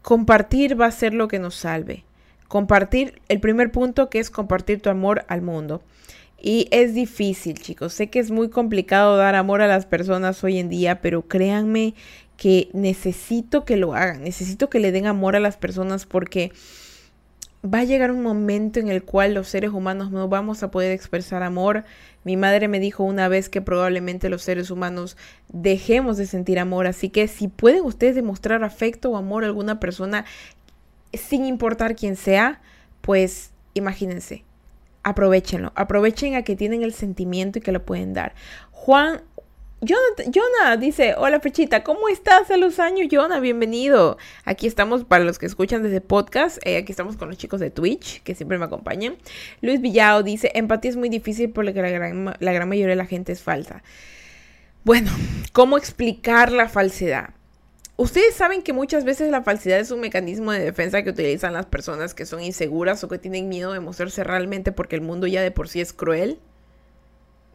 compartir 0.02 0.78
va 0.78 0.84
a 0.84 0.90
ser 0.90 1.14
lo 1.14 1.26
que 1.26 1.38
nos 1.38 1.54
salve. 1.54 2.04
Compartir, 2.48 3.22
el 3.30 3.40
primer 3.40 3.72
punto 3.72 4.10
que 4.10 4.18
es 4.18 4.28
compartir 4.28 4.82
tu 4.82 4.90
amor 4.90 5.24
al 5.28 5.40
mundo. 5.40 5.80
Y 6.38 6.68
es 6.70 6.92
difícil, 6.92 7.58
chicos. 7.58 7.94
Sé 7.94 8.10
que 8.10 8.18
es 8.18 8.30
muy 8.30 8.50
complicado 8.50 9.16
dar 9.16 9.36
amor 9.36 9.62
a 9.62 9.68
las 9.68 9.86
personas 9.86 10.44
hoy 10.44 10.58
en 10.58 10.68
día, 10.68 11.00
pero 11.00 11.22
créanme 11.22 11.94
que 12.36 12.68
necesito 12.74 13.64
que 13.64 13.78
lo 13.78 13.94
hagan. 13.94 14.22
Necesito 14.22 14.68
que 14.68 14.78
le 14.78 14.92
den 14.92 15.06
amor 15.06 15.34
a 15.34 15.40
las 15.40 15.56
personas 15.56 16.04
porque 16.04 16.52
va 17.64 17.80
a 17.80 17.84
llegar 17.84 18.10
un 18.10 18.22
momento 18.22 18.80
en 18.80 18.88
el 18.88 19.04
cual 19.04 19.34
los 19.34 19.48
seres 19.48 19.70
humanos 19.70 20.10
no 20.10 20.28
vamos 20.28 20.62
a 20.62 20.70
poder 20.70 20.90
expresar 20.90 21.42
amor. 21.42 21.84
Mi 22.24 22.36
madre 22.36 22.66
me 22.66 22.80
dijo 22.80 23.04
una 23.04 23.28
vez 23.28 23.48
que 23.48 23.62
probablemente 23.62 24.28
los 24.28 24.42
seres 24.42 24.70
humanos 24.70 25.16
dejemos 25.48 26.16
de 26.16 26.26
sentir 26.26 26.58
amor, 26.58 26.86
así 26.86 27.08
que 27.08 27.28
si 27.28 27.48
pueden 27.48 27.84
ustedes 27.84 28.16
demostrar 28.16 28.64
afecto 28.64 29.10
o 29.10 29.16
amor 29.16 29.44
a 29.44 29.46
alguna 29.46 29.78
persona, 29.78 30.24
sin 31.12 31.44
importar 31.44 31.94
quién 31.94 32.16
sea, 32.16 32.60
pues 33.00 33.52
imagínense, 33.74 34.44
aprovechenlo, 35.04 35.72
aprovechen 35.76 36.34
a 36.34 36.42
que 36.42 36.56
tienen 36.56 36.82
el 36.82 36.92
sentimiento 36.92 37.58
y 37.58 37.62
que 37.62 37.72
lo 37.72 37.84
pueden 37.84 38.12
dar. 38.12 38.34
Juan 38.72 39.22
Jonah, 39.84 40.76
dice, 40.76 41.16
hola 41.18 41.40
Fechita, 41.40 41.82
¿cómo 41.82 42.08
estás 42.08 42.52
a 42.52 42.56
los 42.56 42.78
años, 42.78 43.08
Jonah? 43.10 43.40
Bienvenido. 43.40 44.16
Aquí 44.44 44.68
estamos 44.68 45.02
para 45.02 45.24
los 45.24 45.40
que 45.40 45.46
escuchan 45.46 45.82
desde 45.82 46.00
podcast, 46.00 46.64
eh, 46.64 46.76
aquí 46.76 46.92
estamos 46.92 47.16
con 47.16 47.28
los 47.28 47.36
chicos 47.36 47.58
de 47.58 47.70
Twitch, 47.70 48.22
que 48.22 48.36
siempre 48.36 48.58
me 48.58 48.66
acompañan. 48.66 49.16
Luis 49.60 49.80
Villao 49.80 50.22
dice, 50.22 50.52
empatía 50.54 50.92
es 50.92 50.96
muy 50.96 51.08
difícil 51.08 51.50
porque 51.50 51.72
la 51.82 51.90
gran, 51.90 52.32
la 52.38 52.52
gran 52.52 52.68
mayoría 52.68 52.90
de 52.90 52.96
la 52.96 53.06
gente 53.06 53.32
es 53.32 53.42
falsa. 53.42 53.82
Bueno, 54.84 55.10
¿cómo 55.52 55.76
explicar 55.76 56.52
la 56.52 56.68
falsedad? 56.68 57.30
Ustedes 57.96 58.36
saben 58.36 58.62
que 58.62 58.72
muchas 58.72 59.04
veces 59.04 59.32
la 59.32 59.42
falsedad 59.42 59.80
es 59.80 59.90
un 59.90 59.98
mecanismo 59.98 60.52
de 60.52 60.60
defensa 60.60 61.02
que 61.02 61.10
utilizan 61.10 61.54
las 61.54 61.66
personas 61.66 62.14
que 62.14 62.24
son 62.24 62.40
inseguras 62.40 63.02
o 63.02 63.08
que 63.08 63.18
tienen 63.18 63.48
miedo 63.48 63.72
de 63.72 63.80
mostrarse 63.80 64.22
realmente 64.22 64.70
porque 64.70 64.94
el 64.94 65.02
mundo 65.02 65.26
ya 65.26 65.42
de 65.42 65.50
por 65.50 65.68
sí 65.68 65.80
es 65.80 65.92
cruel. 65.92 66.38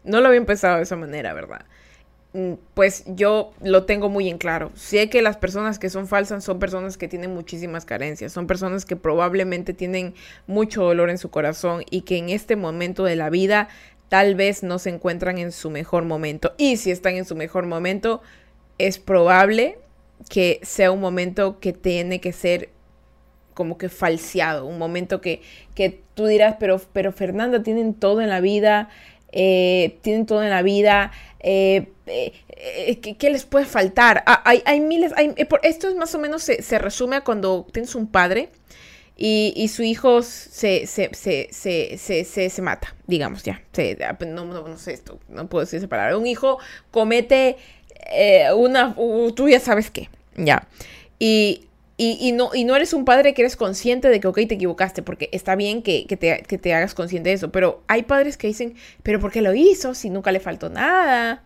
No 0.04 0.20
lo 0.20 0.26
había 0.26 0.38
empezado 0.38 0.76
de 0.76 0.82
esa 0.82 0.96
manera, 0.96 1.32
¿verdad? 1.32 1.64
Mm, 2.38 2.54
pues 2.74 3.02
yo 3.08 3.52
lo 3.60 3.84
tengo 3.84 4.08
muy 4.08 4.28
en 4.28 4.38
claro. 4.38 4.70
Sé 4.76 5.10
que 5.10 5.22
las 5.22 5.36
personas 5.36 5.80
que 5.80 5.90
son 5.90 6.06
falsas 6.06 6.44
son 6.44 6.60
personas 6.60 6.96
que 6.96 7.08
tienen 7.08 7.34
muchísimas 7.34 7.84
carencias, 7.84 8.32
son 8.32 8.46
personas 8.46 8.84
que 8.84 8.94
probablemente 8.94 9.74
tienen 9.74 10.14
mucho 10.46 10.84
dolor 10.84 11.10
en 11.10 11.18
su 11.18 11.30
corazón 11.30 11.82
y 11.90 12.02
que 12.02 12.16
en 12.16 12.28
este 12.28 12.54
momento 12.54 13.02
de 13.02 13.16
la 13.16 13.28
vida 13.28 13.68
tal 14.08 14.36
vez 14.36 14.62
no 14.62 14.78
se 14.78 14.90
encuentran 14.90 15.38
en 15.38 15.50
su 15.50 15.68
mejor 15.68 16.04
momento. 16.04 16.54
Y 16.58 16.76
si 16.76 16.92
están 16.92 17.16
en 17.16 17.24
su 17.24 17.34
mejor 17.34 17.66
momento, 17.66 18.22
es 18.78 19.00
probable 19.00 19.78
que 20.28 20.60
sea 20.62 20.92
un 20.92 21.00
momento 21.00 21.58
que 21.58 21.72
tiene 21.72 22.20
que 22.20 22.32
ser 22.32 22.70
como 23.54 23.78
que 23.78 23.88
falseado, 23.88 24.66
un 24.66 24.78
momento 24.78 25.20
que, 25.20 25.42
que 25.74 26.00
tú 26.14 26.26
dirás, 26.26 26.54
pero, 26.60 26.80
pero 26.92 27.10
Fernanda, 27.10 27.64
tienen 27.64 27.94
todo 27.94 28.20
en 28.20 28.28
la 28.28 28.40
vida, 28.40 28.88
eh, 29.32 29.98
tienen 30.02 30.26
todo 30.26 30.42
en 30.42 30.50
la 30.50 30.62
vida, 30.62 31.12
eh, 31.40 31.88
eh, 32.06 32.98
¿qué, 33.00 33.30
les 33.30 33.44
puede 33.44 33.66
faltar? 33.66 34.22
Ah, 34.26 34.42
hay, 34.44 34.80
miles, 34.80 35.12
esto 35.62 35.88
es 35.88 35.94
más 35.94 36.14
o 36.14 36.18
menos 36.18 36.42
se, 36.42 36.78
resume 36.78 37.16
a 37.16 37.20
cuando 37.22 37.66
tienes 37.72 37.94
un 37.94 38.06
padre 38.06 38.48
y, 39.16 39.68
su 39.68 39.82
hijo 39.82 40.22
se, 40.22 40.86
se, 40.86 41.10
se, 41.52 42.62
mata, 42.62 42.94
digamos, 43.06 43.42
ya, 43.42 43.62
ah, 44.06 44.14
pues 44.18 44.30
no, 44.30 44.44
no, 44.44 44.78
sé 44.78 44.94
esto, 44.94 45.18
no 45.28 45.48
puedo 45.48 45.64
decir 45.64 45.78
esa 45.78 45.88
palabra, 45.88 46.16
un 46.16 46.26
hijo 46.26 46.58
comete 46.90 47.56
una, 48.56 48.94
tú 49.34 49.48
ya 49.48 49.60
sabes 49.60 49.90
qué, 49.90 50.08
ya, 50.36 50.66
y 51.18 51.67
y, 52.00 52.30
no, 52.30 52.50
y 52.54 52.62
no 52.62 52.76
eres 52.76 52.92
un 52.92 53.04
padre 53.04 53.34
que 53.34 53.42
eres 53.42 53.56
consciente 53.56 54.08
de 54.08 54.20
que, 54.20 54.28
ok, 54.28 54.36
te 54.46 54.54
equivocaste, 54.54 55.02
porque 55.02 55.28
está 55.32 55.56
bien 55.56 55.82
que, 55.82 56.06
te, 56.06 56.72
hagas 56.72 56.94
consciente 56.94 57.30
de 57.30 57.34
eso, 57.34 57.50
pero 57.50 57.82
hay 57.88 58.04
padres 58.04 58.36
que 58.36 58.46
dicen, 58.46 58.76
pero 59.02 59.18
¿por 59.18 59.32
qué 59.32 59.42
lo 59.42 59.52
hizo 59.52 59.94
si 59.94 60.08
nunca 60.08 60.30
le 60.30 60.38
faltó 60.38 60.70
nada? 60.70 61.42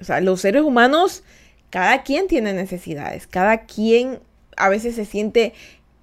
O 0.00 0.04
sea, 0.04 0.20
los 0.20 0.40
seres 0.40 0.62
humanos, 0.62 1.22
cada 1.70 2.02
quien 2.02 2.26
tiene 2.26 2.52
necesidades, 2.52 3.28
cada 3.28 3.66
quien 3.66 4.18
a 4.56 4.68
veces 4.68 4.96
se 4.96 5.04
siente 5.04 5.52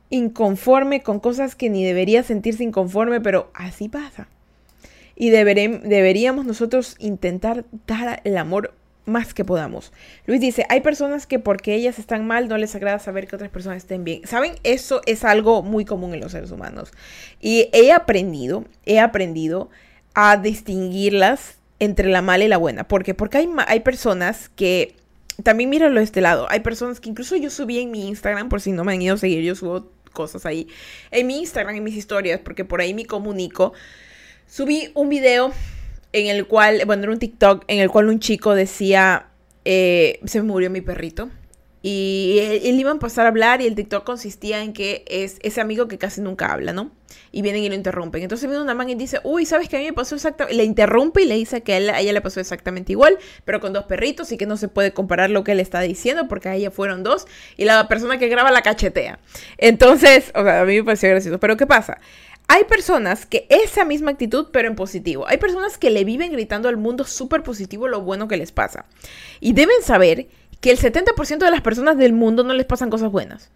inconforme 0.09 1.03
con 1.03 1.19
cosas 1.19 1.55
que 1.55 1.69
ni 1.69 1.83
debería 1.83 2.23
sentirse 2.23 2.63
inconforme, 2.63 3.19
pero 3.19 3.51
así 3.53 3.89
pasa. 3.89 4.29
Y 5.17 5.29
deberíamos 5.29 6.45
nosotros 6.45 6.95
intentar 6.99 7.65
dar 7.85 8.21
el 8.23 8.37
amor 8.37 8.73
más 9.05 9.33
que 9.33 9.43
podamos. 9.43 9.91
Luis 10.25 10.39
dice, 10.39 10.65
hay 10.69 10.81
personas 10.81 11.25
que 11.25 11.39
porque 11.39 11.73
ellas 11.73 11.99
están 11.99 12.27
mal 12.27 12.47
no 12.47 12.57
les 12.57 12.75
agrada 12.75 12.99
saber 12.99 13.27
que 13.27 13.35
otras 13.35 13.49
personas 13.49 13.77
estén 13.77 14.03
bien. 14.03 14.21
¿Saben? 14.25 14.53
Eso 14.63 15.01
es 15.05 15.23
algo 15.23 15.63
muy 15.63 15.85
común 15.85 16.13
en 16.13 16.19
los 16.19 16.31
seres 16.31 16.51
humanos. 16.51 16.91
Y 17.39 17.69
he 17.73 17.91
aprendido, 17.91 18.65
he 18.85 18.99
aprendido 18.99 19.69
a 20.13 20.37
distinguirlas 20.37 21.57
entre 21.79 22.09
la 22.09 22.21
mala 22.21 22.43
y 22.43 22.47
la 22.47 22.57
buena. 22.57 22.87
¿Por 22.87 23.03
qué? 23.03 23.13
Porque 23.13 23.39
hay, 23.39 23.49
hay 23.67 23.79
personas 23.81 24.49
que, 24.49 24.95
también 25.43 25.69
míralo 25.69 25.99
de 25.99 26.03
este 26.03 26.21
lado, 26.21 26.47
hay 26.49 26.59
personas 26.59 26.99
que 26.99 27.09
incluso 27.09 27.35
yo 27.37 27.49
subí 27.49 27.79
en 27.79 27.91
mi 27.91 28.07
Instagram, 28.07 28.49
por 28.49 28.61
si 28.61 28.71
no 28.71 28.83
me 28.83 28.93
han 28.93 29.01
ido 29.01 29.15
a 29.15 29.17
seguir, 29.17 29.43
yo 29.43 29.55
subo 29.55 29.89
cosas 30.11 30.45
ahí, 30.45 30.67
en 31.11 31.27
mi 31.27 31.39
Instagram, 31.39 31.75
en 31.75 31.83
mis 31.83 31.95
historias, 31.95 32.41
porque 32.41 32.65
por 32.65 32.81
ahí 32.81 32.93
me 32.93 33.05
comunico. 33.05 33.73
Subí 34.47 34.91
un 34.95 35.09
video 35.09 35.53
en 36.13 36.27
el 36.27 36.47
cual, 36.47 36.81
bueno, 36.85 37.03
era 37.03 37.11
un 37.11 37.19
TikTok 37.19 37.63
en 37.67 37.79
el 37.79 37.89
cual 37.89 38.09
un 38.09 38.19
chico 38.19 38.55
decía, 38.55 39.27
eh, 39.65 40.19
se 40.25 40.41
murió 40.41 40.69
mi 40.69 40.81
perrito. 40.81 41.29
Y 41.81 42.39
él, 42.41 42.77
iba 42.77 42.91
a 42.91 42.99
pasar 42.99 43.25
a 43.25 43.29
hablar 43.29 43.61
y 43.61 43.65
el 43.65 43.73
TikTok 43.73 44.03
consistía 44.03 44.61
en 44.63 44.73
que 44.73 45.05
es 45.07 45.37
ese 45.41 45.61
amigo 45.61 45.87
que 45.87 45.97
casi 45.97 46.19
nunca 46.19 46.51
habla, 46.51 46.73
¿no? 46.73 46.91
Y 47.31 47.41
vienen 47.41 47.63
y 47.63 47.69
lo 47.69 47.75
interrumpen. 47.75 48.21
Entonces 48.21 48.49
viene 48.49 48.61
una 48.61 48.73
man 48.73 48.89
y 48.89 48.95
dice, 48.95 49.21
uy, 49.23 49.45
¿sabes 49.45 49.69
qué 49.69 49.77
a 49.77 49.79
mí 49.79 49.85
me 49.85 49.93
pasó 49.93 50.15
exactamente? 50.15 50.57
Le 50.57 50.65
interrumpe 50.65 51.21
y 51.21 51.25
le 51.25 51.35
dice 51.35 51.61
que 51.61 51.75
a, 51.75 51.99
ella 51.99 52.11
le 52.11 52.19
pasó 52.19 52.41
exactamente 52.41 52.91
igual, 52.91 53.17
pero 53.45 53.61
con 53.61 53.71
dos 53.71 53.85
perritos 53.85 54.29
y 54.33 54.37
que 54.37 54.45
no 54.45 54.57
se 54.57 54.67
puede 54.67 54.91
comparar 54.91 55.29
lo 55.29 55.45
que 55.45 55.53
él 55.53 55.61
está 55.61 55.79
diciendo 55.79 56.27
porque 56.27 56.49
a 56.49 56.55
ella 56.55 56.69
fueron 56.69 57.01
dos 57.01 57.27
y 57.55 57.63
la 57.63 57.87
persona 57.87 58.17
que 58.17 58.27
graba 58.27 58.51
la 58.51 58.61
cachetea. 58.61 59.19
Entonces, 59.57 60.31
o 60.35 60.43
sea, 60.43 60.61
a 60.61 60.65
mí 60.65 60.75
me 60.75 60.83
pareció 60.83 61.09
gracioso. 61.09 61.39
Pero 61.39 61.55
¿qué 61.55 61.65
pasa? 61.65 61.99
Hay 62.51 62.63
personas 62.63 63.27
que 63.27 63.45
esa 63.47 63.85
misma 63.85 64.09
actitud, 64.09 64.47
pero 64.51 64.67
en 64.67 64.75
positivo. 64.75 65.27
Hay 65.27 65.37
personas 65.37 65.77
que 65.77 65.91
le 65.91 66.03
viven 66.03 66.31
gritando 66.31 66.67
al 66.67 66.77
mundo 66.77 67.03
súper 67.03 67.43
positivo 67.43 67.87
lo 67.87 68.01
bueno 68.01 68.27
que 68.27 68.37
les 68.37 68.51
pasa. 68.51 68.85
Y 69.39 69.53
deben 69.53 69.83
saber 69.83 70.25
que 70.59 70.71
el 70.71 70.79
70% 70.79 71.37
de 71.37 71.51
las 71.51 71.61
personas 71.61 71.95
del 71.97 72.11
mundo 72.11 72.43
no 72.43 72.55
les 72.55 72.65
pasan 72.65 72.89
cosas 72.89 73.11
buenas. 73.11 73.51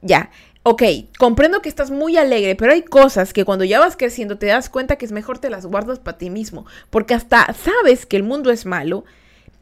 Ya, 0.00 0.30
ok, 0.62 0.82
comprendo 1.18 1.60
que 1.60 1.68
estás 1.68 1.90
muy 1.90 2.16
alegre, 2.16 2.56
pero 2.56 2.72
hay 2.72 2.80
cosas 2.80 3.34
que 3.34 3.44
cuando 3.44 3.66
ya 3.66 3.78
vas 3.78 3.98
creciendo 3.98 4.38
te 4.38 4.46
das 4.46 4.70
cuenta 4.70 4.96
que 4.96 5.04
es 5.04 5.12
mejor 5.12 5.38
te 5.38 5.50
las 5.50 5.66
guardas 5.66 5.98
para 5.98 6.16
ti 6.16 6.30
mismo. 6.30 6.64
Porque 6.88 7.12
hasta 7.12 7.52
sabes 7.52 8.06
que 8.06 8.16
el 8.16 8.22
mundo 8.22 8.50
es 8.50 8.64
malo. 8.64 9.04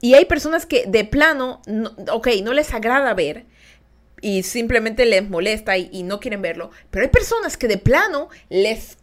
Y 0.01 0.15
hay 0.15 0.27
personas 0.27 0.67
que 0.67 0.87
de 0.87 1.05
plano, 1.05 1.63
ok, 2.13 2.29
no 2.45 2.53
les 2.53 2.73
agrada 2.73 3.13
ver 3.15 3.45
y 4.21 4.43
simplemente 4.43 5.07
les 5.07 5.29
molesta 5.29 5.77
y, 5.77 6.03
no 6.03 6.21
quieren 6.21 6.43
verlo. 6.43 6.71
Pero 6.91 7.05
hay 7.05 7.11
personas 7.11 7.57
que 7.57 7.69
de 7.69 7.79
plano 7.79 8.29
les 8.49 8.99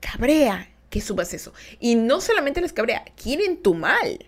cabrea 0.00 0.68
que 0.88 1.00
subas 1.00 1.34
eso. 1.34 1.52
Y 1.78 1.94
no 1.94 2.20
solamente 2.20 2.60
les 2.60 2.72
cabrea, 2.72 3.04
quieren 3.20 3.62
tu 3.62 3.74
mal. 3.74 4.26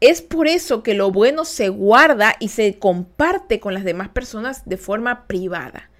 Es 0.00 0.20
por 0.20 0.46
eso 0.46 0.82
que 0.82 0.94
lo 0.94 1.10
bueno 1.10 1.44
se 1.44 1.68
guarda 1.68 2.36
y 2.38 2.48
se 2.48 2.78
comparte 2.78 3.60
con 3.60 3.72
las 3.72 3.84
demás 3.84 4.10
personas 4.10 4.62
de 4.66 4.76
forma 4.76 5.26
privada. 5.26 5.90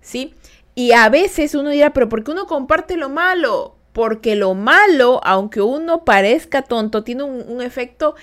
¿Sí? 0.00 0.34
Y 0.74 0.92
a 0.92 1.08
veces 1.08 1.54
uno 1.54 1.70
dirá, 1.70 1.92
pero 1.92 2.08
¿por 2.08 2.22
qué 2.22 2.32
uno 2.32 2.46
comparte 2.46 2.96
lo 2.96 3.08
malo? 3.08 3.76
Porque 3.94 4.36
lo 4.36 4.54
malo, 4.54 5.20
aunque 5.24 5.62
uno 5.62 6.04
parezca 6.04 6.60
tonto, 6.62 7.02
tiene 7.02 7.22
un 7.22 7.62
efecto 7.62 8.14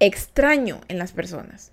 extraño 0.00 0.80
en 0.88 0.98
las 0.98 1.12
personas 1.12 1.70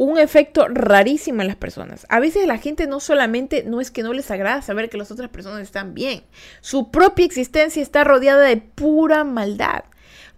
un 0.00 0.18
efecto 0.18 0.66
rarísimo 0.66 1.42
en 1.42 1.48
las 1.48 1.56
personas. 1.56 2.06
A 2.08 2.20
veces 2.20 2.46
la 2.46 2.56
gente 2.56 2.86
no 2.86 3.00
solamente 3.00 3.64
no 3.64 3.82
es 3.82 3.90
que 3.90 4.02
no 4.02 4.14
les 4.14 4.30
agrada 4.30 4.62
saber 4.62 4.88
que 4.88 4.96
las 4.96 5.10
otras 5.10 5.28
personas 5.28 5.60
están 5.60 5.92
bien, 5.92 6.22
su 6.62 6.90
propia 6.90 7.26
existencia 7.26 7.82
está 7.82 8.02
rodeada 8.02 8.40
de 8.46 8.56
pura 8.56 9.24
maldad. 9.24 9.84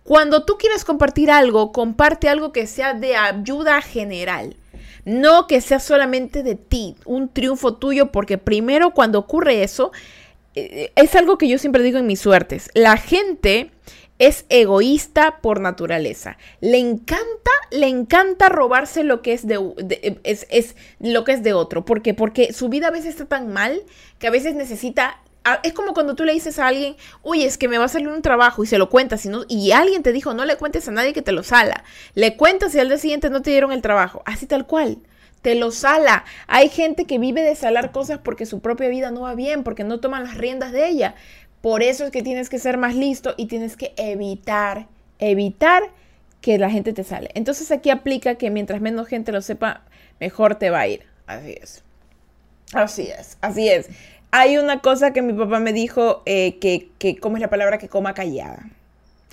Cuando 0.02 0.44
tú 0.44 0.56
quieres 0.58 0.84
compartir 0.84 1.30
algo, 1.30 1.70
comparte 1.70 2.28
algo 2.28 2.52
que 2.52 2.66
sea 2.66 2.94
de 2.94 3.14
ayuda 3.14 3.80
general. 3.82 4.56
No 5.04 5.46
que 5.46 5.60
sea 5.60 5.78
solamente 5.78 6.42
de 6.42 6.56
ti, 6.56 6.96
un 7.04 7.28
triunfo 7.28 7.74
tuyo, 7.74 8.10
porque 8.10 8.38
primero 8.38 8.90
cuando 8.90 9.20
ocurre 9.20 9.62
eso, 9.62 9.92
eh, 10.56 10.90
es 10.96 11.14
algo 11.14 11.38
que 11.38 11.46
yo 11.46 11.58
siempre 11.58 11.84
digo 11.84 11.98
en 11.98 12.06
mis 12.08 12.18
suertes. 12.18 12.68
La 12.74 12.96
gente 12.96 13.70
es 14.22 14.44
egoísta 14.50 15.40
por 15.40 15.60
naturaleza. 15.60 16.38
Le 16.60 16.78
encanta, 16.78 17.50
le 17.72 17.88
encanta 17.88 18.48
robarse 18.48 19.02
lo 19.02 19.20
que 19.20 19.32
es 19.32 19.48
de, 19.48 20.20
es, 20.22 20.76
lo 21.00 21.24
que 21.24 21.32
es 21.32 21.42
de 21.42 21.54
otro. 21.54 21.84
¿Por 21.84 22.02
qué? 22.02 22.14
Porque 22.14 22.52
su 22.52 22.68
vida 22.68 22.86
a 22.86 22.92
veces 22.92 23.10
está 23.10 23.24
tan 23.24 23.52
mal 23.52 23.82
que 24.20 24.28
a 24.28 24.30
veces 24.30 24.54
necesita 24.54 25.18
es 25.64 25.72
como 25.72 25.92
cuando 25.92 26.14
tú 26.14 26.22
le 26.24 26.34
dices 26.34 26.60
a 26.60 26.68
alguien, 26.68 26.94
uy, 27.24 27.42
es 27.42 27.58
que 27.58 27.66
me 27.66 27.76
va 27.76 27.86
a 27.86 27.88
salir 27.88 28.06
un 28.06 28.22
trabajo 28.22 28.62
y 28.62 28.68
se 28.68 28.78
lo 28.78 28.88
cuentas 28.88 29.26
y, 29.26 29.30
y 29.48 29.72
alguien 29.72 30.04
te 30.04 30.12
dijo, 30.12 30.34
no 30.34 30.44
le 30.44 30.56
cuentes 30.56 30.86
a 30.86 30.92
nadie 30.92 31.12
que 31.12 31.22
te 31.22 31.32
lo 31.32 31.42
sala. 31.42 31.82
Le 32.14 32.36
cuentas 32.36 32.76
y 32.76 32.78
al 32.78 32.86
día 32.86 32.98
siguiente 32.98 33.28
no 33.28 33.42
te 33.42 33.50
dieron 33.50 33.72
el 33.72 33.82
trabajo. 33.82 34.22
Así 34.24 34.46
tal 34.46 34.68
cual. 34.68 34.98
Te 35.42 35.56
lo 35.56 35.72
sala. 35.72 36.24
Hay 36.46 36.68
gente 36.68 37.04
que 37.04 37.18
vive 37.18 37.42
de 37.42 37.56
salar 37.56 37.90
cosas 37.90 38.20
porque 38.22 38.46
su 38.46 38.60
propia 38.60 38.88
vida 38.88 39.10
no 39.10 39.22
va 39.22 39.34
bien, 39.34 39.64
porque 39.64 39.82
no 39.82 39.98
toman 39.98 40.22
las 40.22 40.36
riendas 40.36 40.70
de 40.70 40.86
ella. 40.86 41.16
Por 41.62 41.82
eso 41.82 42.04
es 42.04 42.10
que 42.10 42.22
tienes 42.22 42.50
que 42.50 42.58
ser 42.58 42.76
más 42.76 42.94
listo 42.94 43.34
y 43.36 43.46
tienes 43.46 43.76
que 43.76 43.94
evitar, 43.96 44.88
evitar 45.18 45.84
que 46.42 46.58
la 46.58 46.68
gente 46.68 46.92
te 46.92 47.04
sale. 47.04 47.30
Entonces 47.34 47.70
aquí 47.70 47.88
aplica 47.88 48.34
que 48.34 48.50
mientras 48.50 48.80
menos 48.80 49.06
gente 49.08 49.32
lo 49.32 49.40
sepa, 49.40 49.82
mejor 50.20 50.56
te 50.56 50.70
va 50.70 50.80
a 50.80 50.88
ir. 50.88 51.04
Así 51.26 51.54
es. 51.62 51.82
Así 52.74 53.02
es, 53.02 53.38
así 53.40 53.68
es. 53.68 53.88
Hay 54.32 54.56
una 54.56 54.80
cosa 54.80 55.12
que 55.12 55.22
mi 55.22 55.34
papá 55.34 55.60
me 55.60 55.72
dijo, 55.72 56.22
eh, 56.26 56.58
que, 56.58 56.88
que, 56.98 57.16
¿cómo 57.16 57.36
es 57.36 57.42
la 57.42 57.50
palabra? 57.50 57.78
Que 57.78 57.88
coma 57.88 58.14
callada. 58.14 58.68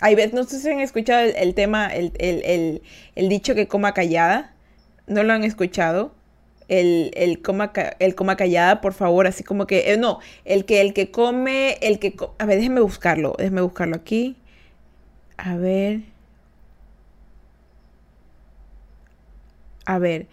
Hay 0.02 0.16
veces, 0.16 0.34
no 0.34 0.44
sé 0.44 0.60
si 0.60 0.70
han 0.70 0.82
escuchado 0.82 1.22
el, 1.22 1.54
tema, 1.56 1.88
el, 1.88 2.12
el, 2.20 3.30
dicho 3.30 3.56
que 3.56 3.68
coma 3.68 3.94
callada. 3.94 4.54
¿No 5.08 5.24
lo 5.24 5.34
han 5.34 5.44
escuchado? 5.44 6.12
El, 6.70 7.12
el, 7.16 7.42
coma, 7.42 7.74
el 8.00 8.16
coma 8.16 8.38
callada, 8.38 8.80
por 8.82 8.94
favor, 8.94 9.28
así 9.28 9.44
como 9.44 9.68
que, 9.68 9.92
eh, 9.92 9.98
no, 9.98 10.20
el 10.46 10.66
que, 10.66 10.82
el 10.82 10.94
que 10.94 11.12
come, 11.12 11.78
el 11.82 12.00
que, 12.00 12.16
a 12.38 12.46
ver, 12.46 12.58
déjeme 12.58 12.82
buscarlo, 12.82 13.36
déjeme 13.38 13.62
buscarlo 13.62 13.96
aquí. 13.96 14.38
A 15.38 15.56
ver. 15.56 16.02
A 19.86 19.98
ver, 19.98 20.28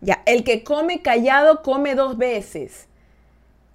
ya, 0.00 0.22
el 0.26 0.42
que 0.42 0.64
come 0.64 1.02
callado 1.02 1.62
come 1.62 1.94
dos 1.94 2.18
veces. 2.18 2.88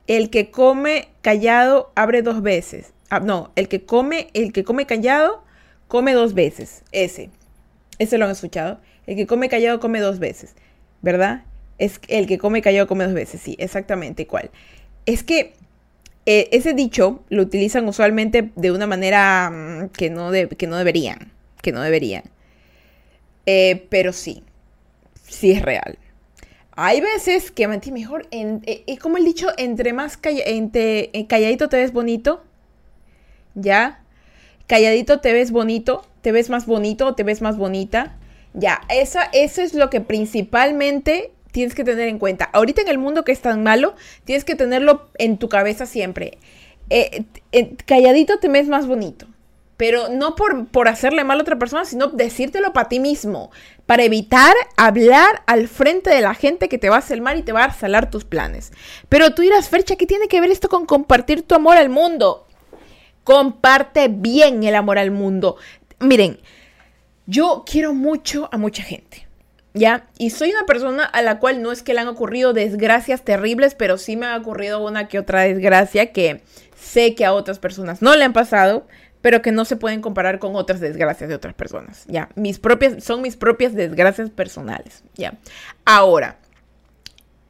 El 0.07 0.29
que 0.29 0.51
come 0.51 1.09
callado 1.21 1.91
abre 1.95 2.21
dos 2.21 2.41
veces. 2.41 2.93
Ah, 3.09 3.19
no, 3.19 3.51
el 3.55 3.67
que 3.67 3.85
come, 3.85 4.29
el 4.33 4.51
que 4.51 4.63
come 4.63 4.85
callado 4.85 5.43
come 5.87 6.13
dos 6.13 6.33
veces. 6.33 6.83
Ese. 6.91 7.29
Ese 7.99 8.17
lo 8.17 8.25
han 8.25 8.31
escuchado. 8.31 8.79
El 9.05 9.15
que 9.15 9.27
come 9.27 9.47
callado 9.49 9.79
come 9.79 9.99
dos 9.99 10.19
veces. 10.19 10.55
¿Verdad? 11.01 11.43
Es 11.77 11.99
el 12.07 12.27
que 12.27 12.37
come 12.37 12.61
callado 12.61 12.87
come 12.87 13.05
dos 13.05 13.13
veces. 13.13 13.41
Sí, 13.41 13.55
exactamente. 13.59 14.27
¿Cuál? 14.27 14.51
Es 15.05 15.23
que 15.23 15.53
eh, 16.25 16.49
ese 16.51 16.73
dicho 16.73 17.23
lo 17.29 17.43
utilizan 17.43 17.87
usualmente 17.87 18.51
de 18.55 18.71
una 18.71 18.87
manera 18.87 19.49
mm, 19.49 19.89
que, 19.89 20.09
no 20.09 20.31
que 20.57 20.67
no 20.67 20.77
deberían. 20.77 21.31
Que 21.61 21.71
no 21.71 21.81
deberían. 21.81 22.23
Eh, 23.45 23.85
pero 23.89 24.11
sí 24.13 24.43
sí 25.27 25.51
es 25.51 25.61
real. 25.61 25.97
Hay 26.75 27.01
veces 27.01 27.51
que 27.51 27.67
ti 27.79 27.91
mejor, 27.91 28.27
en, 28.31 28.61
eh, 28.65 28.83
es 28.87 28.99
como 28.99 29.17
el 29.17 29.25
dicho, 29.25 29.47
entre 29.57 29.93
más 29.93 30.19
entre, 30.23 31.09
eh, 31.13 31.27
calladito 31.27 31.69
te 31.69 31.77
ves 31.77 31.91
bonito, 31.91 32.43
¿ya? 33.55 34.03
Calladito 34.67 35.19
te 35.19 35.33
ves 35.33 35.51
bonito, 35.51 36.05
te 36.21 36.31
ves 36.31 36.49
más 36.49 36.65
bonito, 36.65 37.15
te 37.15 37.23
ves 37.23 37.41
más 37.41 37.57
bonita, 37.57 38.17
ya. 38.53 38.81
Esa, 38.89 39.23
eso 39.33 39.61
es 39.61 39.73
lo 39.73 39.89
que 39.89 40.01
principalmente 40.01 41.31
tienes 41.57 41.73
que 41.73 41.83
tener 41.83 42.07
en 42.07 42.19
cuenta. 42.19 42.51
Ahorita 42.53 42.83
en 42.83 42.87
el 42.87 42.99
mundo 42.99 43.23
que 43.23 43.31
es 43.31 43.41
tan 43.41 43.63
malo, 43.63 43.95
tienes 44.25 44.45
que 44.45 44.53
tenerlo 44.53 45.09
en 45.17 45.39
tu 45.39 45.49
cabeza 45.49 45.87
siempre. 45.87 46.37
Eh, 46.91 47.25
calladito 47.87 48.37
te 48.37 48.47
ves 48.47 48.67
más 48.67 48.85
bonito 48.85 49.25
pero 49.75 50.09
no 50.09 50.35
por, 50.35 50.67
por 50.67 50.87
hacerle 50.87 51.23
mal 51.23 51.39
a 51.39 51.41
otra 51.41 51.57
persona, 51.57 51.85
sino 51.85 52.07
decírtelo 52.07 52.73
para 52.73 52.89
ti 52.89 52.99
mismo, 52.99 53.51
para 53.87 54.03
evitar 54.03 54.53
hablar 54.75 55.43
al 55.45 55.67
frente 55.67 56.09
de 56.09 56.21
la 56.21 56.35
gente 56.35 56.67
que 56.67 56.79
te 56.79 56.89
va 56.89 56.95
a 56.95 56.99
hacer 56.99 57.21
mal 57.21 57.37
y 57.37 57.43
te 57.43 57.53
va 57.53 57.65
a 57.65 57.73
salar 57.73 58.09
tus 58.11 58.23
planes. 58.23 58.71
Pero 59.07 59.33
tú 59.33 59.43
dirás, 59.43 59.69
Fercha, 59.69 59.95
¿qué 59.95 60.07
tiene 60.07 60.27
que 60.27 60.41
ver 60.41 60.49
esto 60.51 60.67
con 60.67 60.87
compartir 60.87 61.43
tu 61.43 61.53
amor 61.53 61.77
al 61.77 61.89
mundo? 61.89 62.47
Comparte 63.23 64.07
bien 64.07 64.63
el 64.63 64.73
amor 64.73 64.97
al 64.97 65.11
mundo. 65.11 65.57
Miren, 65.99 66.39
yo 67.27 67.63
quiero 67.67 67.93
mucho 67.93 68.49
a 68.51 68.57
mucha 68.57 68.81
gente. 68.81 69.26
¿Ya? 69.73 70.07
Y 70.17 70.31
soy 70.31 70.51
una 70.51 70.65
persona 70.65 71.03
a 71.03 71.21
la 71.21 71.39
cual 71.39 71.61
no 71.61 71.71
es 71.71 71.83
que 71.83 71.93
le 71.93 71.99
han 71.99 72.07
ocurrido 72.07 72.53
desgracias 72.53 73.23
terribles, 73.23 73.75
pero 73.75 73.97
sí 73.97 74.15
me 74.15 74.25
ha 74.25 74.37
ocurrido 74.37 74.83
una 74.83 75.07
que 75.07 75.19
otra 75.19 75.41
desgracia 75.41 76.11
que 76.11 76.41
sé 76.75 77.13
que 77.13 77.25
a 77.25 77.33
otras 77.33 77.59
personas 77.59 78.01
no 78.01 78.15
le 78.15 78.23
han 78.23 78.33
pasado 78.33 78.87
pero 79.21 79.41
que 79.41 79.51
no 79.51 79.65
se 79.65 79.75
pueden 79.75 80.01
comparar 80.01 80.39
con 80.39 80.55
otras 80.55 80.79
desgracias 80.79 81.27
de 81.27 81.35
otras 81.35 81.53
personas, 81.53 82.05
¿ya? 82.07 82.29
Mis 82.35 82.59
propias, 82.59 83.03
son 83.03 83.21
mis 83.21 83.35
propias 83.35 83.73
desgracias 83.73 84.29
personales, 84.29 85.03
¿ya? 85.15 85.33
Ahora, 85.85 86.37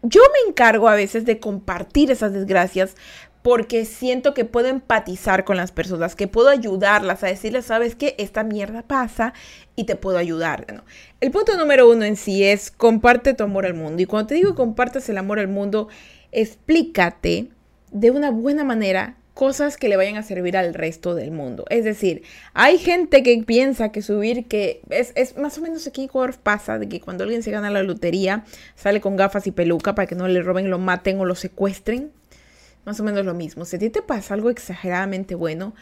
yo 0.02 0.22
me 0.22 0.50
encargo 0.50 0.88
a 0.88 0.96
veces 0.96 1.26
de 1.26 1.40
compartir 1.40 2.12
esas 2.12 2.34
desgracias 2.34 2.96
porque 3.48 3.86
siento 3.86 4.34
que 4.34 4.44
puedo 4.44 4.68
empatizar 4.68 5.46
con 5.46 5.56
las 5.56 5.72
personas, 5.72 6.16
que 6.16 6.28
puedo 6.28 6.50
ayudarlas 6.50 7.24
a 7.24 7.28
decirles, 7.28 7.64
sabes 7.64 7.96
que 7.96 8.14
esta 8.18 8.44
mierda 8.44 8.82
pasa 8.82 9.34
y 9.78 9.86
te 9.86 9.96
puedo 9.96 10.18
ayudar. 10.18 10.84
El 11.22 11.32
punto 11.32 11.56
número 11.56 11.90
uno 11.90 12.04
en 12.04 12.18
sí 12.18 12.44
es 12.44 12.72
comparte 12.72 13.34
tu 13.34 13.46
amor 13.46 13.66
al 13.66 13.74
mundo. 13.74 14.02
Y 14.02 14.06
cuando 14.06 14.28
te 14.28 14.36
digo 14.36 14.54
compartes 14.54 15.08
el 15.08 15.18
amor 15.18 15.40
al 15.40 15.48
mundo, 15.48 15.88
explícate 16.34 17.48
de 17.94 18.12
una 18.12 18.32
buena 18.32 18.66
manera 18.66 19.16
cosas 19.34 19.78
que 19.78 19.88
le 19.88 19.96
vayan 19.96 20.18
a 20.18 20.24
servir 20.24 20.58
al 20.58 20.74
resto 20.74 21.16
del 21.16 21.32
mundo. 21.32 21.64
Es 21.70 21.86
decir, 21.86 22.24
hay 22.54 22.78
gente 22.78 23.24
que 23.24 23.42
piensa 23.48 23.94
que 23.94 24.02
subir, 24.02 24.48
que 24.48 24.82
es, 24.90 25.38
más 25.38 25.58
o 25.58 25.62
menos 25.62 25.88
aquí 25.88 26.10
en 26.14 26.34
pasa, 26.44 26.80
de 26.80 26.90
que 26.90 27.00
cuando 27.00 27.24
alguien 27.24 27.44
se 27.44 27.52
gana 27.52 27.70
la 27.70 27.84
lotería, 27.84 28.44
sale 28.76 29.00
con 29.00 29.16
gafas 29.16 29.48
y 29.48 29.52
peluca 29.52 29.96
para 29.96 30.06
que 30.06 30.16
no 30.16 30.28
le 30.28 30.42
roben, 30.42 30.70
lo 30.70 30.80
maten 30.80 31.18
o 31.22 31.24
lo 31.24 31.36
secuestren. 31.36 32.12
Más 32.88 33.02
o 33.02 33.04
menos 33.04 33.26
lo 33.26 33.34
mismo. 33.34 33.66
Si 33.66 33.76
a 33.76 33.80
ti 33.80 33.90
te 33.90 34.02
pasa 34.02 34.34
algo 34.34 34.50
exageradamente 34.50 35.36
bueno, 35.36 35.76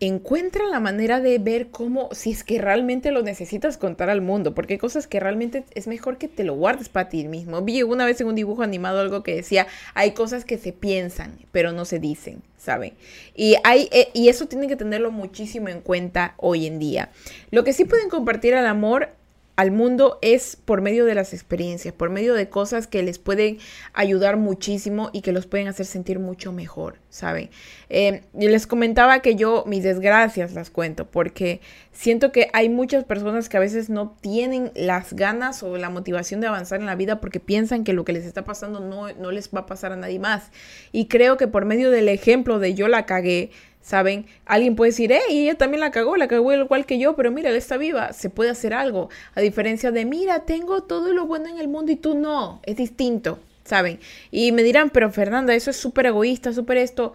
encuentra 0.00 0.64
la 0.64 0.80
manera 0.80 1.20
de 1.20 1.38
ver 1.38 1.68
cómo, 1.68 2.08
si 2.12 2.30
es 2.30 2.42
que 2.42 2.58
realmente 2.58 3.10
lo 3.10 3.20
necesitas 3.20 3.76
contar 3.76 4.08
al 4.08 4.22
mundo, 4.22 4.54
porque 4.54 4.72
hay 4.72 4.78
cosas 4.78 5.06
que 5.06 5.20
realmente 5.20 5.66
es 5.74 5.86
mejor 5.86 6.16
que 6.16 6.26
te 6.28 6.42
lo 6.42 6.54
guardes 6.54 6.88
para 6.88 7.10
ti 7.10 7.28
mismo. 7.28 7.60
Vi 7.60 7.82
una 7.82 8.06
vez 8.06 8.18
en 8.22 8.28
un 8.28 8.34
dibujo 8.34 8.62
animado 8.62 9.00
algo 9.00 9.22
que 9.22 9.34
decía, 9.34 9.66
hay 9.92 10.12
cosas 10.12 10.46
que 10.46 10.56
se 10.56 10.72
piensan, 10.72 11.38
pero 11.52 11.72
no 11.72 11.84
se 11.84 11.98
dicen, 11.98 12.42
¿saben? 12.56 12.94
Y, 13.34 13.56
hay, 13.62 13.90
eh, 13.92 14.08
y 14.14 14.30
eso 14.30 14.46
tienen 14.46 14.70
que 14.70 14.76
tenerlo 14.76 15.10
muchísimo 15.10 15.68
en 15.68 15.82
cuenta 15.82 16.32
hoy 16.38 16.66
en 16.66 16.78
día. 16.78 17.10
Lo 17.50 17.62
que 17.62 17.74
sí 17.74 17.84
pueden 17.84 18.08
compartir 18.08 18.54
al 18.54 18.64
amor 18.64 19.10
al 19.56 19.70
mundo 19.70 20.18
es 20.20 20.56
por 20.56 20.82
medio 20.82 21.06
de 21.06 21.14
las 21.14 21.32
experiencias, 21.32 21.94
por 21.94 22.10
medio 22.10 22.34
de 22.34 22.50
cosas 22.50 22.86
que 22.86 23.02
les 23.02 23.18
pueden 23.18 23.58
ayudar 23.94 24.36
muchísimo 24.36 25.08
y 25.14 25.22
que 25.22 25.32
los 25.32 25.46
pueden 25.46 25.66
hacer 25.66 25.86
sentir 25.86 26.18
mucho 26.18 26.52
mejor, 26.52 26.98
¿saben? 27.08 27.48
Eh, 27.88 28.22
les 28.34 28.66
comentaba 28.66 29.20
que 29.20 29.34
yo 29.34 29.64
mis 29.66 29.82
desgracias 29.82 30.52
las 30.52 30.68
cuento 30.68 31.06
porque 31.06 31.60
siento 31.92 32.32
que 32.32 32.50
hay 32.52 32.68
muchas 32.68 33.04
personas 33.04 33.48
que 33.48 33.56
a 33.56 33.60
veces 33.60 33.88
no 33.88 34.14
tienen 34.20 34.72
las 34.74 35.14
ganas 35.14 35.62
o 35.62 35.78
la 35.78 35.88
motivación 35.88 36.42
de 36.42 36.48
avanzar 36.48 36.80
en 36.80 36.86
la 36.86 36.94
vida 36.94 37.20
porque 37.20 37.40
piensan 37.40 37.82
que 37.82 37.94
lo 37.94 38.04
que 38.04 38.12
les 38.12 38.26
está 38.26 38.44
pasando 38.44 38.80
no, 38.80 39.10
no 39.14 39.30
les 39.30 39.48
va 39.48 39.60
a 39.60 39.66
pasar 39.66 39.92
a 39.92 39.96
nadie 39.96 40.18
más. 40.18 40.50
Y 40.92 41.06
creo 41.06 41.38
que 41.38 41.48
por 41.48 41.64
medio 41.64 41.90
del 41.90 42.10
ejemplo 42.10 42.58
de 42.58 42.74
yo 42.74 42.88
la 42.88 43.06
cagué, 43.06 43.50
¿Saben? 43.86 44.26
Alguien 44.46 44.74
puede 44.74 44.90
decir, 44.90 45.12
hey, 45.12 45.44
ella 45.44 45.54
también 45.54 45.78
la 45.78 45.92
cagó, 45.92 46.16
la 46.16 46.26
cagó 46.26 46.52
igual 46.52 46.86
que 46.86 46.98
yo, 46.98 47.14
pero 47.14 47.30
mira, 47.30 47.50
él 47.50 47.56
está 47.56 47.76
viva, 47.76 48.12
se 48.12 48.30
puede 48.30 48.50
hacer 48.50 48.74
algo. 48.74 49.10
A 49.36 49.40
diferencia 49.40 49.92
de, 49.92 50.04
mira, 50.04 50.40
tengo 50.40 50.82
todo 50.82 51.12
lo 51.12 51.24
bueno 51.24 51.48
en 51.48 51.58
el 51.58 51.68
mundo 51.68 51.92
y 51.92 51.96
tú 51.96 52.16
no, 52.16 52.60
es 52.64 52.74
distinto, 52.74 53.38
¿saben? 53.64 54.00
Y 54.32 54.50
me 54.50 54.64
dirán, 54.64 54.90
pero 54.90 55.12
Fernanda, 55.12 55.54
eso 55.54 55.70
es 55.70 55.76
súper 55.76 56.06
egoísta, 56.06 56.52
súper 56.52 56.78
esto. 56.78 57.12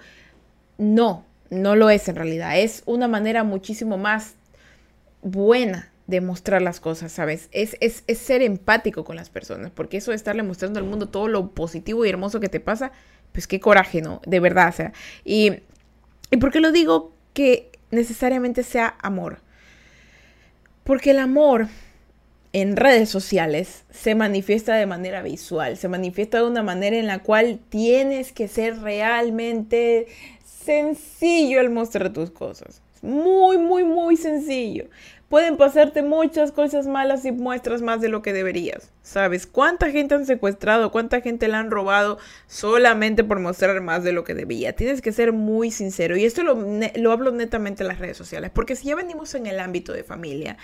No, 0.77 1.25
no 1.49 1.75
lo 1.75 1.89
es 1.89 2.07
en 2.07 2.15
realidad. 2.15 2.57
Es 2.57 2.83
una 2.85 3.09
manera 3.09 3.43
muchísimo 3.43 3.97
más 3.97 4.35
buena 5.21 5.91
de 6.07 6.21
mostrar 6.21 6.61
las 6.61 6.79
cosas, 6.79 7.11
¿sabes? 7.11 7.49
Es, 7.51 7.75
es, 7.81 8.05
es 8.07 8.17
ser 8.17 8.41
empático 8.41 9.03
con 9.03 9.17
las 9.17 9.29
personas, 9.29 9.71
porque 9.71 9.97
eso 9.97 10.11
de 10.11 10.15
estarle 10.15 10.43
mostrando 10.43 10.79
al 10.79 10.85
mundo 10.85 11.09
todo 11.09 11.27
lo 11.27 11.49
positivo 11.49 12.05
y 12.05 12.09
hermoso 12.09 12.39
que 12.39 12.47
te 12.47 12.61
pasa, 12.61 12.93
pues 13.33 13.45
qué 13.45 13.59
coraje, 13.59 14.01
¿no? 14.01 14.21
De 14.25 14.39
verdad, 14.39 14.69
o 14.69 14.71
sea. 14.71 14.93
Y 15.25 15.63
¿Y 16.31 16.37
por 16.37 16.51
qué 16.51 16.61
lo 16.61 16.71
digo 16.71 17.11
que 17.33 17.69
necesariamente 17.91 18.63
sea 18.63 18.95
amor? 19.01 19.39
Porque 20.85 21.11
el 21.11 21.19
amor 21.19 21.67
en 22.53 22.75
redes 22.77 23.09
sociales 23.09 23.83
se 23.91 24.15
manifiesta 24.15 24.75
de 24.75 24.85
manera 24.85 25.21
visual, 25.21 25.77
se 25.77 25.89
manifiesta 25.89 26.39
de 26.39 26.47
una 26.47 26.63
manera 26.63 26.97
en 26.97 27.07
la 27.07 27.19
cual 27.19 27.59
tienes 27.69 28.31
que 28.31 28.47
ser 28.47 28.79
realmente 28.79 30.07
sencillo 30.43 31.59
al 31.59 31.69
mostrar 31.69 32.11
tus 32.13 32.31
cosas. 32.31 32.81
Muy, 33.01 33.57
muy, 33.57 33.83
muy 33.83 34.15
sencillo. 34.15 34.85
Pueden 35.31 35.55
pasarte 35.55 36.01
muchas 36.01 36.51
cosas 36.51 36.87
malas 36.87 37.21
si 37.21 37.31
muestras 37.31 37.81
más 37.81 38.01
de 38.01 38.09
lo 38.09 38.21
que 38.21 38.33
deberías. 38.33 38.91
¿Sabes 39.01 39.47
cuánta 39.47 39.89
gente 39.89 40.13
han 40.13 40.25
secuestrado? 40.25 40.91
¿Cuánta 40.91 41.21
gente 41.21 41.47
la 41.47 41.59
han 41.59 41.71
robado 41.71 42.17
solamente 42.47 43.23
por 43.23 43.39
mostrar 43.39 43.79
más 43.79 44.03
de 44.03 44.11
lo 44.11 44.25
que 44.25 44.33
debía? 44.33 44.75
Tienes 44.75 45.01
que 45.01 45.13
ser 45.13 45.31
muy 45.31 45.71
sincero. 45.71 46.17
Y 46.17 46.25
esto 46.25 46.43
lo, 46.43 46.61
lo 46.95 47.11
hablo 47.13 47.31
netamente 47.31 47.81
en 47.81 47.87
las 47.87 47.99
redes 47.99 48.17
sociales. 48.17 48.51
Porque 48.53 48.75
si 48.75 48.89
ya 48.89 48.95
venimos 48.95 49.33
en 49.33 49.47
el 49.47 49.61
ámbito 49.61 49.93
de 49.93 50.03
familia, 50.03 50.57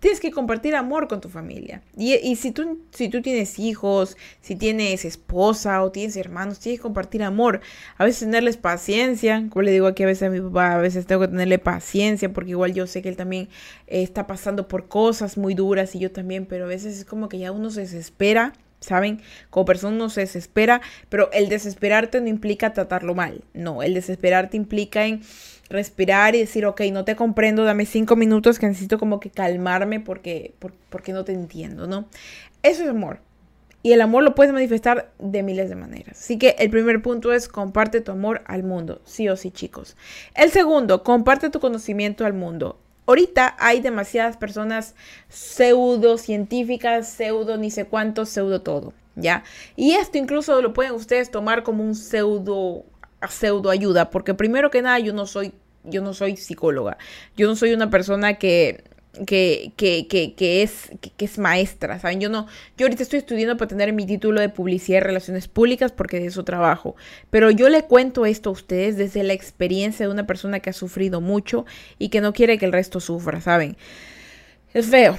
tienes 0.00 0.20
que 0.20 0.30
compartir 0.30 0.76
amor 0.76 1.08
con 1.08 1.22
tu 1.22 1.30
familia. 1.30 1.80
Y, 1.96 2.14
y 2.16 2.36
si, 2.36 2.52
tú, 2.52 2.78
si 2.90 3.08
tú 3.08 3.22
tienes 3.22 3.58
hijos, 3.58 4.18
si 4.42 4.54
tienes 4.54 5.06
esposa 5.06 5.82
o 5.82 5.92
tienes 5.92 6.18
hermanos, 6.18 6.58
tienes 6.58 6.80
que 6.80 6.82
compartir 6.82 7.22
amor. 7.22 7.62
A 7.96 8.04
veces 8.04 8.20
tenerles 8.20 8.58
paciencia. 8.58 9.46
Como 9.48 9.62
le 9.62 9.72
digo 9.72 9.86
aquí 9.86 10.02
a 10.02 10.06
veces 10.06 10.24
a 10.24 10.30
mi 10.30 10.42
papá, 10.42 10.74
a 10.74 10.78
veces 10.78 11.06
tengo 11.06 11.22
que 11.22 11.28
tenerle 11.28 11.58
paciencia 11.58 12.30
porque 12.30 12.50
igual 12.50 12.74
yo 12.74 12.86
sé 12.86 13.00
que 13.00 13.08
él 13.08 13.16
también 13.16 13.48
está 13.90 14.26
pasando 14.26 14.68
por 14.68 14.88
cosas 14.88 15.36
muy 15.36 15.54
duras 15.54 15.94
y 15.94 15.98
yo 15.98 16.10
también, 16.10 16.46
pero 16.46 16.64
a 16.64 16.68
veces 16.68 16.98
es 16.98 17.04
como 17.04 17.28
que 17.28 17.38
ya 17.38 17.52
uno 17.52 17.70
se 17.70 17.82
desespera, 17.82 18.54
¿saben? 18.80 19.20
Como 19.50 19.66
persona 19.66 19.96
uno 19.96 20.08
se 20.08 20.22
desespera, 20.22 20.80
pero 21.08 21.30
el 21.32 21.48
desesperarte 21.48 22.20
no 22.20 22.28
implica 22.28 22.72
tratarlo 22.72 23.14
mal, 23.14 23.44
no, 23.52 23.82
el 23.82 23.94
desesperarte 23.94 24.56
implica 24.56 25.06
en 25.06 25.22
respirar 25.68 26.34
y 26.34 26.40
decir, 26.40 26.66
ok, 26.66 26.82
no 26.92 27.04
te 27.04 27.16
comprendo, 27.16 27.64
dame 27.64 27.86
cinco 27.86 28.16
minutos 28.16 28.58
que 28.58 28.66
necesito 28.66 28.98
como 28.98 29.20
que 29.20 29.30
calmarme 29.30 30.00
porque, 30.00 30.54
porque 30.88 31.12
no 31.12 31.24
te 31.24 31.32
entiendo, 31.32 31.86
¿no? 31.86 32.06
Eso 32.62 32.82
es 32.82 32.88
amor. 32.88 33.20
Y 33.82 33.92
el 33.92 34.02
amor 34.02 34.22
lo 34.22 34.34
puedes 34.34 34.52
manifestar 34.52 35.10
de 35.18 35.42
miles 35.42 35.70
de 35.70 35.76
maneras. 35.76 36.18
Así 36.18 36.38
que 36.38 36.54
el 36.58 36.68
primer 36.68 37.00
punto 37.00 37.32
es 37.32 37.48
comparte 37.48 38.02
tu 38.02 38.12
amor 38.12 38.42
al 38.44 38.62
mundo, 38.62 39.00
sí 39.04 39.28
o 39.28 39.36
sí 39.36 39.50
chicos. 39.50 39.96
El 40.34 40.50
segundo, 40.50 41.02
comparte 41.02 41.48
tu 41.48 41.60
conocimiento 41.60 42.26
al 42.26 42.34
mundo. 42.34 42.78
Ahorita 43.10 43.56
hay 43.58 43.80
demasiadas 43.80 44.36
personas 44.36 44.94
pseudocientíficas, 45.28 47.08
pseudo 47.08 47.56
ni 47.56 47.72
sé 47.72 47.84
cuánto, 47.84 48.24
pseudo 48.24 48.62
todo, 48.62 48.92
¿ya? 49.16 49.42
Y 49.74 49.94
esto 49.94 50.16
incluso 50.16 50.62
lo 50.62 50.72
pueden 50.72 50.92
ustedes 50.92 51.28
tomar 51.28 51.64
como 51.64 51.82
un 51.82 51.96
pseudo 51.96 52.84
pseudo 53.28 53.70
ayuda, 53.70 54.10
porque 54.10 54.34
primero 54.34 54.70
que 54.70 54.80
nada 54.80 55.00
yo 55.00 55.12
no 55.12 55.26
soy 55.26 55.52
yo 55.82 56.02
no 56.02 56.14
soy 56.14 56.36
psicóloga. 56.36 56.98
Yo 57.36 57.48
no 57.48 57.56
soy 57.56 57.72
una 57.72 57.90
persona 57.90 58.34
que 58.34 58.84
que, 59.26 59.72
que, 59.76 60.06
que, 60.06 60.34
que 60.34 60.62
es, 60.62 60.90
que, 61.00 61.24
es 61.24 61.38
maestra, 61.38 61.98
¿saben? 61.98 62.20
Yo 62.20 62.28
no, 62.28 62.46
yo 62.78 62.86
ahorita 62.86 63.02
estoy 63.02 63.18
estudiando 63.18 63.56
para 63.56 63.68
tener 63.68 63.92
mi 63.92 64.06
título 64.06 64.40
de 64.40 64.48
publicidad 64.48 64.98
y 64.98 65.00
relaciones 65.00 65.48
públicas 65.48 65.92
porque 65.92 66.20
de 66.20 66.26
eso 66.26 66.44
trabajo, 66.44 66.94
pero 67.28 67.50
yo 67.50 67.68
le 67.68 67.82
cuento 67.84 68.24
esto 68.24 68.50
a 68.50 68.52
ustedes 68.52 68.96
desde 68.96 69.22
la 69.24 69.32
experiencia 69.32 70.06
de 70.06 70.12
una 70.12 70.26
persona 70.26 70.60
que 70.60 70.70
ha 70.70 70.74
sufrido 70.74 71.20
mucho 71.20 71.66
y 71.98 72.08
que 72.10 72.20
no 72.20 72.32
quiere 72.32 72.58
que 72.58 72.66
el 72.66 72.72
resto 72.72 73.00
sufra, 73.00 73.40
¿saben? 73.40 73.76
Es 74.72 74.86
feo, 74.86 75.16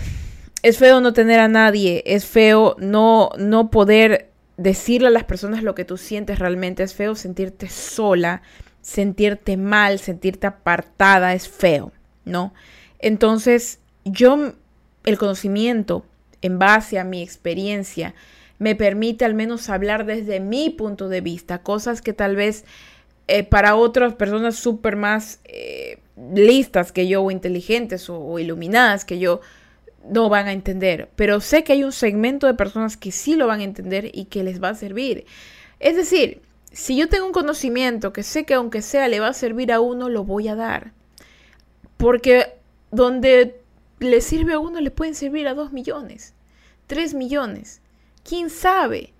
es 0.63 0.77
feo 0.77 1.01
no 1.01 1.11
tener 1.11 1.39
a 1.39 1.49
nadie, 1.49 2.03
es 2.05 2.25
feo 2.25 2.75
no, 2.79 3.31
no 3.37 3.69
poder 3.71 4.29
decirle 4.55 5.07
a 5.07 5.11
las 5.11 5.25
personas 5.25 5.63
lo 5.63 5.75
que 5.75 5.85
tú 5.85 5.97
sientes 5.97 6.39
realmente, 6.39 6.83
es 6.83 6.93
feo 6.93 7.15
sentirte 7.15 7.67
sola, 7.67 8.41
sentirte 8.81 9.57
mal, 9.57 9.99
sentirte 9.99 10.47
apartada, 10.47 11.33
es 11.33 11.49
feo, 11.49 11.91
¿no? 12.23 12.53
Entonces, 13.01 13.79
yo, 14.05 14.53
el 15.03 15.17
conocimiento 15.17 16.05
en 16.41 16.59
base 16.59 16.99
a 16.99 17.03
mi 17.03 17.21
experiencia, 17.21 18.15
me 18.59 18.75
permite 18.75 19.25
al 19.25 19.33
menos 19.33 19.69
hablar 19.69 20.05
desde 20.05 20.39
mi 20.39 20.69
punto 20.69 21.09
de 21.09 21.21
vista, 21.21 21.63
cosas 21.63 22.01
que 22.01 22.13
tal 22.13 22.35
vez 22.35 22.63
eh, 23.27 23.43
para 23.43 23.75
otras 23.75 24.13
personas 24.13 24.55
súper 24.55 24.95
más 24.95 25.39
eh, 25.45 25.99
listas 26.33 26.91
que 26.91 27.07
yo 27.07 27.23
o 27.23 27.31
inteligentes 27.31 28.09
o, 28.09 28.37
iluminadas 28.39 29.05
que 29.05 29.19
yo 29.19 29.41
no 30.07 30.29
van 30.29 30.47
a 30.47 30.51
entender, 30.51 31.09
pero 31.15 31.41
sé 31.41 31.63
que 31.63 31.73
hay 31.73 31.83
un 31.83 31.91
segmento 31.91 32.47
de 32.47 32.53
personas 32.53 32.97
que 32.97 33.11
sí 33.11 33.35
lo 33.35 33.47
van 33.47 33.61
a 33.61 33.63
entender 33.63 34.11
y 34.13 34.25
que 34.25 34.43
les 34.43 34.61
va 34.61 34.69
a 34.69 34.75
servir. 34.75 35.25
Es 35.79 35.95
decir, 35.95 36.41
si 36.71 36.95
yo 36.95 37.07
tengo 37.07 37.25
un 37.25 37.31
conocimiento 37.31 38.11
que 38.13 38.23
sé 38.23 38.45
que 38.45 38.55
aunque 38.55 38.81
sea 38.81 39.07
le 39.07 39.19
va 39.19 39.27
a 39.27 39.33
servir 39.33 39.71
a 39.71 39.79
uno, 39.79 40.09
lo 40.09 40.23
voy 40.23 40.47
a 40.47 40.55
dar. 40.55 40.91
Porque 41.97 42.47
donde 42.91 43.60
le 44.01 44.19
sirve 44.19 44.53
a 44.53 44.59
uno, 44.59 44.81
le 44.81 44.91
pueden 44.91 45.15
servir 45.15 45.47
a 45.47 45.53
dos 45.53 45.71
millones, 45.71 46.33
tres 46.87 47.13
millones, 47.13 47.81
quién 48.27 48.49
sabe. 48.49 49.13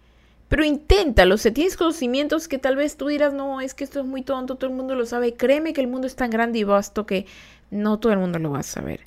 Pero 0.49 0.65
inténtalo, 0.65 1.37
si 1.37 1.51
tienes 1.51 1.77
conocimientos 1.77 2.49
que 2.49 2.57
tal 2.57 2.75
vez 2.75 2.97
tú 2.97 3.07
dirás, 3.07 3.33
no, 3.33 3.61
es 3.61 3.73
que 3.73 3.85
esto 3.85 4.01
es 4.01 4.05
muy 4.05 4.21
tonto, 4.21 4.55
todo 4.55 4.69
el 4.69 4.75
mundo 4.75 4.95
lo 4.95 5.05
sabe. 5.05 5.35
Créeme 5.35 5.71
que 5.71 5.79
el 5.79 5.87
mundo 5.87 6.07
es 6.07 6.15
tan 6.17 6.29
grande 6.29 6.59
y 6.59 6.65
vasto 6.65 7.05
que 7.05 7.25
no 7.69 7.99
todo 7.99 8.11
el 8.11 8.19
mundo 8.19 8.37
lo 8.37 8.51
va 8.51 8.59
a 8.59 8.63
saber. 8.63 9.01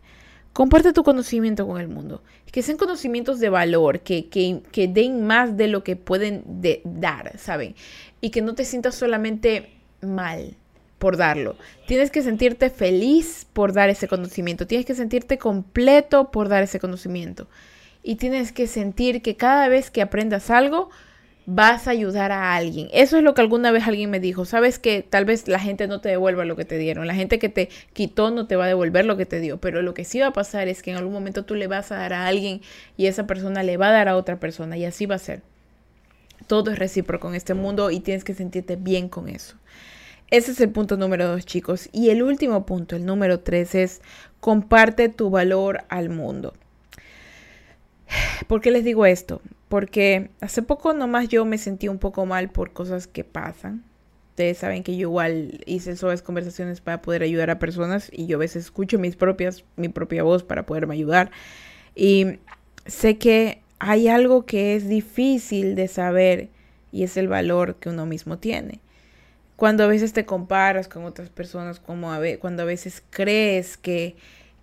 Comparte 0.54 0.94
tu 0.94 1.02
conocimiento 1.02 1.66
con 1.66 1.80
el 1.80 1.88
mundo. 1.88 2.22
Que 2.50 2.62
sean 2.62 2.78
conocimientos 2.78 3.40
de 3.40 3.50
valor, 3.50 4.00
que, 4.00 4.28
que, 4.28 4.88
den 4.88 5.26
más 5.26 5.56
de 5.56 5.66
lo 5.66 5.82
que 5.82 5.96
pueden 5.96 6.44
dar, 6.84 7.36
¿saben? 7.36 7.74
Y 8.20 8.30
que 8.30 8.40
no 8.40 8.54
te 8.54 8.64
sientas 8.64 8.94
solamente 8.94 9.72
mal, 10.00 10.56
por 10.98 11.16
darlo. 11.16 11.56
Tienes 11.86 12.10
que 12.10 12.22
sentirte 12.22 12.70
feliz 12.70 13.46
por 13.52 13.72
dar 13.72 13.88
ese 13.90 14.08
conocimiento. 14.08 14.66
Tienes 14.66 14.86
que 14.86 14.94
sentirte 14.94 15.38
completo 15.38 16.30
por 16.30 16.48
dar 16.48 16.62
ese 16.62 16.80
conocimiento. 16.80 17.48
Y 18.02 18.16
tienes 18.16 18.52
que 18.52 18.66
sentir 18.66 19.22
que 19.22 19.36
cada 19.36 19.68
vez 19.68 19.90
que 19.90 20.02
aprendas 20.02 20.50
algo, 20.50 20.90
vas 21.46 21.88
a 21.88 21.90
ayudar 21.90 22.32
a 22.32 22.54
alguien. 22.54 22.88
Eso 22.92 23.18
es 23.18 23.22
lo 23.22 23.34
que 23.34 23.40
alguna 23.40 23.70
vez 23.70 23.86
alguien 23.86 24.10
me 24.10 24.20
dijo. 24.20 24.44
Sabes 24.44 24.78
que 24.78 25.02
tal 25.02 25.24
vez 25.24 25.46
la 25.48 25.58
gente 25.58 25.86
no 25.86 26.00
te 26.00 26.08
devuelva 26.08 26.44
lo 26.44 26.56
que 26.56 26.64
te 26.64 26.78
dieron. 26.78 27.06
La 27.06 27.14
gente 27.14 27.38
que 27.38 27.48
te 27.48 27.68
quitó 27.92 28.30
no 28.30 28.46
te 28.46 28.56
va 28.56 28.64
a 28.64 28.68
devolver 28.68 29.04
lo 29.04 29.16
que 29.16 29.26
te 29.26 29.40
dio. 29.40 29.58
Pero 29.58 29.82
lo 29.82 29.94
que 29.94 30.04
sí 30.04 30.20
va 30.20 30.28
a 30.28 30.32
pasar 30.32 30.68
es 30.68 30.82
que 30.82 30.90
en 30.90 30.96
algún 30.96 31.12
momento 31.12 31.44
tú 31.44 31.54
le 31.54 31.66
vas 31.66 31.92
a 31.92 31.96
dar 31.96 32.12
a 32.12 32.26
alguien 32.26 32.60
y 32.96 33.06
esa 33.06 33.26
persona 33.26 33.62
le 33.62 33.76
va 33.76 33.88
a 33.88 33.92
dar 33.92 34.08
a 34.08 34.16
otra 34.16 34.40
persona. 34.40 34.76
Y 34.76 34.84
así 34.84 35.06
va 35.06 35.16
a 35.16 35.18
ser. 35.18 35.42
Todo 36.46 36.70
es 36.70 36.78
recíproco 36.78 37.28
en 37.28 37.34
este 37.34 37.54
mundo 37.54 37.90
y 37.90 38.00
tienes 38.00 38.24
que 38.24 38.34
sentirte 38.34 38.76
bien 38.76 39.08
con 39.08 39.28
eso. 39.28 39.56
Ese 40.34 40.50
es 40.50 40.60
el 40.60 40.70
punto 40.70 40.96
número 40.96 41.28
dos, 41.28 41.46
chicos. 41.46 41.88
Y 41.92 42.10
el 42.10 42.20
último 42.20 42.66
punto, 42.66 42.96
el 42.96 43.06
número 43.06 43.38
tres, 43.38 43.76
es 43.76 44.02
comparte 44.40 45.08
tu 45.08 45.30
valor 45.30 45.84
al 45.88 46.08
mundo. 46.10 46.54
¿Por 48.48 48.60
qué 48.60 48.72
les 48.72 48.82
digo 48.82 49.06
esto? 49.06 49.40
Porque 49.68 50.30
hace 50.40 50.62
poco 50.62 50.92
nomás 50.92 51.28
yo 51.28 51.44
me 51.44 51.56
sentí 51.56 51.86
un 51.86 52.00
poco 52.00 52.26
mal 52.26 52.50
por 52.50 52.72
cosas 52.72 53.06
que 53.06 53.22
pasan. 53.22 53.84
Ustedes 54.30 54.58
saben 54.58 54.82
que 54.82 54.96
yo 54.96 55.02
igual 55.02 55.60
hice 55.66 55.92
esas 55.92 56.20
conversaciones 56.20 56.80
para 56.80 57.00
poder 57.00 57.22
ayudar 57.22 57.50
a 57.50 57.60
personas 57.60 58.10
y 58.12 58.26
yo 58.26 58.38
a 58.38 58.40
veces 58.40 58.64
escucho 58.64 58.98
mis 58.98 59.14
propias, 59.14 59.62
mi 59.76 59.88
propia 59.88 60.24
voz 60.24 60.42
para 60.42 60.66
poderme 60.66 60.94
ayudar. 60.94 61.30
Y 61.94 62.40
sé 62.86 63.18
que 63.18 63.62
hay 63.78 64.08
algo 64.08 64.46
que 64.46 64.74
es 64.74 64.88
difícil 64.88 65.76
de 65.76 65.86
saber 65.86 66.48
y 66.90 67.04
es 67.04 67.16
el 67.16 67.28
valor 67.28 67.76
que 67.76 67.90
uno 67.90 68.04
mismo 68.04 68.38
tiene 68.38 68.80
cuando 69.56 69.84
a 69.84 69.86
veces 69.86 70.12
te 70.12 70.24
comparas 70.26 70.88
con 70.88 71.04
otras 71.04 71.28
personas, 71.30 71.80
como 71.80 72.12
a 72.12 72.20
cuando 72.40 72.62
a 72.62 72.66
veces 72.66 73.02
crees 73.10 73.76
que, 73.76 74.16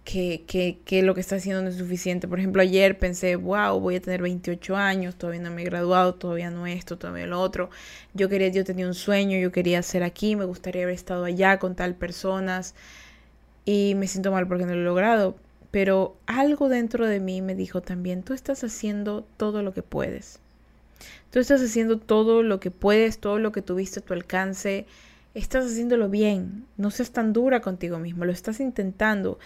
que, 0.03 0.43
que, 0.47 0.79
que, 0.83 1.03
lo 1.03 1.15
que 1.15 1.21
estás 1.21 1.39
haciendo 1.39 1.61
no 1.61 1.69
es 1.69 1.77
suficiente. 1.77 2.27
Por 2.27 2.39
ejemplo, 2.39 2.61
ayer 2.61 2.97
pensé, 2.99 3.35
wow, 3.35 3.79
voy 3.79 3.95
a 3.95 4.01
tener 4.01 4.21
28 4.21 4.75
años, 4.75 5.15
todavía 5.15 5.41
no 5.41 5.51
me 5.51 5.61
he 5.61 5.65
graduado, 5.65 6.15
todavía 6.15 6.49
no 6.49 6.67
esto, 6.67 6.97
todavía 6.97 7.27
lo 7.27 7.39
otro. 7.39 7.69
Yo 8.13 8.29
quería, 8.29 8.49
yo 8.49 8.65
tenía 8.65 8.87
un 8.87 8.93
sueño, 8.93 9.37
yo 9.37 9.51
quería 9.51 9.81
ser 9.83 10.03
aquí, 10.03 10.35
me 10.35 10.45
gustaría 10.45 10.83
haber 10.83 10.95
estado 10.95 11.23
allá 11.25 11.59
con 11.59 11.75
tal 11.75 11.95
personas 11.95 12.75
y 13.65 13.95
me 13.95 14.07
siento 14.07 14.31
mal 14.31 14.47
porque 14.47 14.65
no 14.65 14.73
lo 14.73 14.81
he 14.81 14.83
logrado. 14.83 15.35
Pero 15.71 16.17
algo 16.25 16.67
dentro 16.67 17.07
de 17.07 17.19
mí 17.21 17.41
me 17.41 17.55
dijo 17.55 17.81
también, 17.81 18.23
tú 18.23 18.33
estás 18.33 18.63
haciendo 18.63 19.25
todo 19.37 19.63
lo 19.63 19.73
que 19.73 19.83
puedes. 19.83 20.39
Tú 21.29 21.39
estás 21.39 21.61
haciendo 21.61 21.97
todo 21.97 22.43
lo 22.43 22.59
que 22.59 22.71
puedes, 22.71 23.19
todo 23.19 23.39
lo 23.39 23.51
que 23.51 23.61
tuviste 23.61 23.99
a 23.99 24.03
tu 24.03 24.13
alcance. 24.13 24.85
Estás 25.33 25.65
haciéndolo 25.65 26.09
bien. 26.09 26.65
No 26.77 26.91
seas 26.91 27.11
tan 27.11 27.33
dura 27.33 27.61
contigo 27.61 27.99
mismo. 27.99 28.25
Lo 28.25 28.31
estás 28.31 28.59
intentando. 28.59 29.39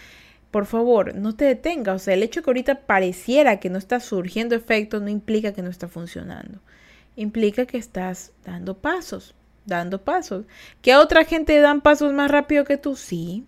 Por 0.50 0.66
favor, 0.66 1.14
no 1.14 1.34
te 1.34 1.44
detengas. 1.44 1.96
O 1.96 1.98
sea, 2.04 2.14
el 2.14 2.22
hecho 2.22 2.42
que 2.42 2.50
ahorita 2.50 2.80
pareciera 2.86 3.60
que 3.60 3.70
no 3.70 3.78
está 3.78 4.00
surgiendo 4.00 4.54
efecto 4.54 5.00
no 5.00 5.08
implica 5.08 5.52
que 5.52 5.62
no 5.62 5.70
está 5.70 5.88
funcionando. 5.88 6.60
Implica 7.14 7.66
que 7.66 7.78
estás 7.78 8.32
dando 8.44 8.76
pasos, 8.76 9.34
dando 9.64 10.02
pasos. 10.02 10.44
¿Que 10.82 10.92
a 10.92 11.00
otra 11.00 11.24
gente 11.24 11.60
dan 11.60 11.80
pasos 11.80 12.12
más 12.12 12.30
rápido 12.30 12.64
que 12.64 12.76
tú? 12.76 12.96
Sí. 12.96 13.44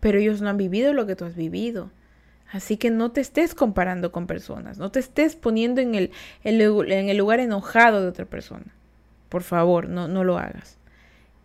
Pero 0.00 0.18
ellos 0.18 0.40
no 0.40 0.48
han 0.48 0.56
vivido 0.56 0.92
lo 0.92 1.06
que 1.06 1.16
tú 1.16 1.24
has 1.24 1.36
vivido. 1.36 1.90
Así 2.50 2.76
que 2.76 2.90
no 2.90 3.10
te 3.10 3.20
estés 3.20 3.54
comparando 3.54 4.12
con 4.12 4.26
personas, 4.26 4.78
no 4.78 4.90
te 4.90 5.00
estés 5.00 5.34
poniendo 5.34 5.80
en 5.80 5.94
el, 5.94 7.16
lugar 7.16 7.40
enojado 7.40 8.02
de 8.02 8.08
otra 8.08 8.24
persona. 8.24 8.66
Por 9.28 9.42
favor, 9.42 9.88
no, 9.88 10.06
no 10.06 10.22
lo 10.22 10.38
hagas. 10.38 10.78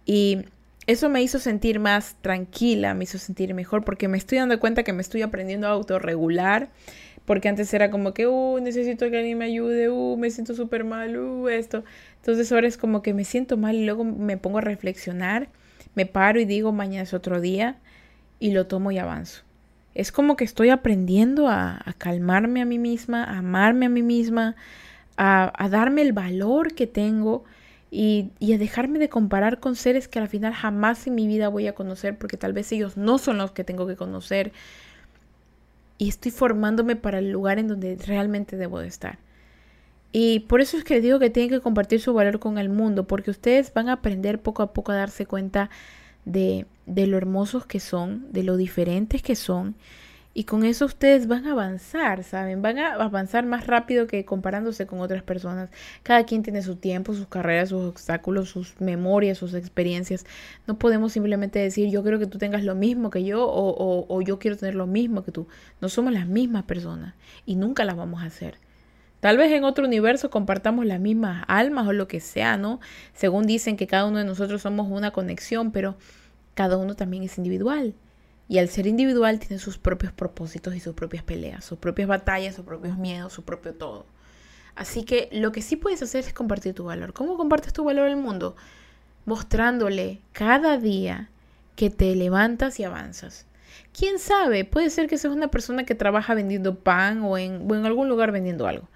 Y 0.05 0.45
eso 0.87 1.09
me 1.09 1.21
hizo 1.21 1.39
sentir 1.39 1.79
más 1.79 2.15
tranquila, 2.21 2.93
me 2.93 3.05
hizo 3.05 3.17
sentir 3.17 3.53
mejor, 3.53 3.83
porque 3.83 4.07
me 4.07 4.17
estoy 4.17 4.37
dando 4.37 4.59
cuenta 4.59 4.83
que 4.83 4.93
me 4.93 5.01
estoy 5.01 5.21
aprendiendo 5.21 5.67
a 5.67 5.71
autorregular, 5.71 6.69
porque 7.25 7.49
antes 7.49 7.73
era 7.73 7.91
como 7.91 8.13
que, 8.13 8.27
uh, 8.27 8.59
necesito 8.59 9.09
que 9.09 9.17
alguien 9.17 9.37
me 9.37 9.45
ayude, 9.45 9.89
uh, 9.89 10.17
me 10.17 10.29
siento 10.29 10.53
súper 10.53 10.83
mal, 10.83 11.17
uh, 11.17 11.49
esto. 11.49 11.83
Entonces 12.17 12.51
ahora 12.51 12.67
es 12.67 12.77
como 12.77 13.01
que 13.01 13.13
me 13.13 13.25
siento 13.25 13.57
mal 13.57 13.75
y 13.75 13.85
luego 13.85 14.03
me 14.03 14.37
pongo 14.37 14.59
a 14.59 14.61
reflexionar, 14.61 15.49
me 15.95 16.05
paro 16.05 16.39
y 16.39 16.45
digo, 16.45 16.71
mañana 16.71 17.03
es 17.03 17.13
otro 17.13 17.41
día, 17.41 17.77
y 18.39 18.51
lo 18.51 18.67
tomo 18.67 18.91
y 18.91 18.97
avanzo. 18.97 19.43
Es 19.93 20.12
como 20.12 20.36
que 20.36 20.43
estoy 20.43 20.69
aprendiendo 20.69 21.47
a, 21.47 21.84
calmarme 21.97 22.62
a 22.62 22.65
mí 22.65 22.80
misma, 22.80 23.23
a 23.23 23.39
amarme 23.39 23.88
a 23.88 23.89
mí 23.89 24.04
misma, 24.04 24.56
a, 25.17 25.67
darme 25.69 26.01
el 26.01 26.13
valor 26.13 26.73
que 26.73 26.88
tengo 26.88 27.43
y, 27.89 28.32
a 28.41 28.58
dejarme 28.58 28.99
de 28.99 29.10
comparar 29.10 29.60
con 29.60 29.75
seres 29.75 30.08
que 30.08 30.19
al 30.19 30.30
final 30.30 30.54
jamás 30.54 31.06
en 31.08 31.15
mi 31.15 31.27
vida 31.27 31.49
voy 31.49 31.67
a 31.67 31.75
conocer 31.75 32.17
porque 32.17 32.38
tal 32.38 32.54
vez 32.54 32.71
ellos 32.71 32.95
no 32.95 33.17
son 33.17 33.38
los 33.38 33.51
que 33.51 33.63
tengo 33.63 33.86
que 33.88 33.95
conocer. 33.95 34.54
Y 35.97 36.10
estoy 36.10 36.32
formándome 36.32 36.95
para 36.95 37.19
el 37.19 37.32
lugar 37.32 37.60
en 37.60 37.67
donde 37.67 37.97
realmente 38.08 38.58
debo 38.58 38.80
de 38.80 38.88
estar. 38.88 39.19
Y 40.12 40.41
por 40.41 40.62
eso 40.62 40.77
es 40.77 40.84
que 40.84 40.95
les 40.95 41.04
digo 41.04 41.19
que 41.19 41.30
tienen 41.30 41.49
que 41.51 41.62
compartir 41.62 42.01
su 42.01 42.13
valor 42.13 42.39
con 42.39 42.58
el 42.58 42.69
mundo, 42.69 43.08
porque 43.08 43.32
ustedes 43.32 43.73
van 43.73 43.88
a 43.89 43.93
aprender 43.93 44.41
poco 44.41 44.63
a 44.63 44.73
poco 44.73 44.91
a 44.91 44.95
darse 44.95 45.25
cuenta 45.25 45.69
de, 46.25 46.65
de 46.86 47.07
lo 47.07 47.17
hermosos 47.17 47.65
que 47.65 47.79
son, 47.79 48.31
de 48.31 48.43
lo 48.43 48.57
diferentes 48.57 49.21
que 49.21 49.36
son. 49.36 49.75
Y 50.34 50.45
con 50.45 50.63
eso 50.63 50.86
ustedes 50.86 51.27
van 51.27 51.45
a 51.45 51.51
avanzar, 51.51 52.23
¿saben? 52.23 52.62
Van 52.62 52.79
a 52.79 52.93
avanzar 52.93 53.45
más 53.45 53.67
rápido 53.67 54.07
que 54.07 54.23
comparándose 54.23 54.88
con 54.88 55.01
otras 55.01 55.23
personas. 55.23 55.69
Cada 56.03 56.23
quien 56.25 56.41
tiene 56.41 56.62
su 56.62 56.77
tiempo, 56.77 57.13
sus 57.13 57.27
carreras, 57.27 57.69
sus 57.69 57.84
obstáculos, 57.84 58.49
sus 58.49 58.79
memorias, 58.79 59.38
sus 59.38 59.53
experiencias. 59.53 60.25
No 60.67 60.79
podemos 60.79 61.12
simplemente 61.12 61.60
decir 61.60 61.89
yo 61.89 62.01
quiero 62.01 62.17
que 62.17 62.27
tú 62.27 62.38
tengas 62.38 62.63
lo 62.63 62.75
mismo 62.75 63.10
que 63.10 63.25
yo 63.25 63.45
o, 63.45 64.05
o 64.07 64.21
yo 64.21 64.39
quiero 64.39 64.55
tener 64.55 64.75
lo 64.75 64.88
mismo 64.88 65.23
que 65.25 65.34
tú. 65.34 65.47
No 65.81 65.89
somos 65.89 66.13
las 66.13 66.27
mismas 66.27 66.63
personas 66.63 67.13
y 67.45 67.55
nunca 67.55 67.84
las 67.84 67.97
vamos 67.97 68.21
a 68.23 68.27
hacer. 68.27 68.57
Tal 69.21 69.38
vez 69.38 69.51
en 69.51 69.63
otro 69.63 69.86
universo 69.86 70.31
compartamos 70.31 70.86
las 70.86 70.99
mismas 70.99 71.45
almas 71.47 71.88
o 71.88 71.93
lo 71.93 72.07
que 72.07 72.19
sea, 72.19 72.57
¿no? 72.57 72.79
Según 73.13 73.45
dicen 73.45 73.77
que 73.77 73.86
cada 73.86 74.05
uno 74.05 74.17
de 74.17 74.25
nosotros 74.25 74.63
somos 74.63 74.88
una 74.89 75.12
conexión, 75.12 75.71
pero 75.71 75.95
cada 76.55 76.75
uno 76.77 76.95
también 76.95 77.23
es 77.23 77.38
individual. 77.38 77.93
Y 78.49 78.57
al 78.57 78.67
ser 78.67 78.88
individual 78.88 79.39
tiene 79.39 79.60
sus 79.60 79.77
propios 79.77 80.12
propósitos 80.12 80.75
y 80.75 80.79
sus 80.79 80.95
propias 80.95 81.23
peleas, 81.23 81.63
sus 81.63 81.77
propias 81.77 82.07
batallas, 82.07 82.55
sus 82.55 82.65
propios 82.65 82.97
miedos, 82.97 83.31
su 83.31 83.43
propio 83.43 83.75
todo. 83.75 84.07
Así 84.75 85.03
que 85.03 85.29
lo 85.31 85.51
que 85.51 85.62
sí 85.62 85.75
puedes 85.75 86.01
hacer 86.01 86.25
es 86.25 86.34
compartir 86.34 86.73
tu 86.73 86.86
valor. 86.86 87.13
¿Cómo 87.13 87.38
compartes 87.38 87.73
tu 87.73 87.84
valor 87.84 88.07
al 88.10 88.17
mundo? 88.17 88.55
Mostrándole 89.25 90.19
cada 90.31 90.79
día 90.79 91.29
que 91.75 91.91
te 91.91 92.15
levantas 92.15 92.79
y 92.79 92.86
avanzas. 92.86 93.45
¿Quién 93.97 94.17
sabe? 94.17 94.65
Puede 94.65 94.89
ser 94.89 95.07
que 95.07 95.19
seas 95.19 95.34
una 95.34 95.49
persona 95.49 95.86
que 95.86 95.95
trabaja 95.95 96.34
vendiendo 96.34 96.79
pan 96.79 97.21
o 97.23 97.38
en, 97.38 97.69
o 97.69 97.75
en 97.75 97.86
algún 97.86 98.10
lugar 98.10 98.31
vendiendo 98.31 98.67
algo. 98.67 98.89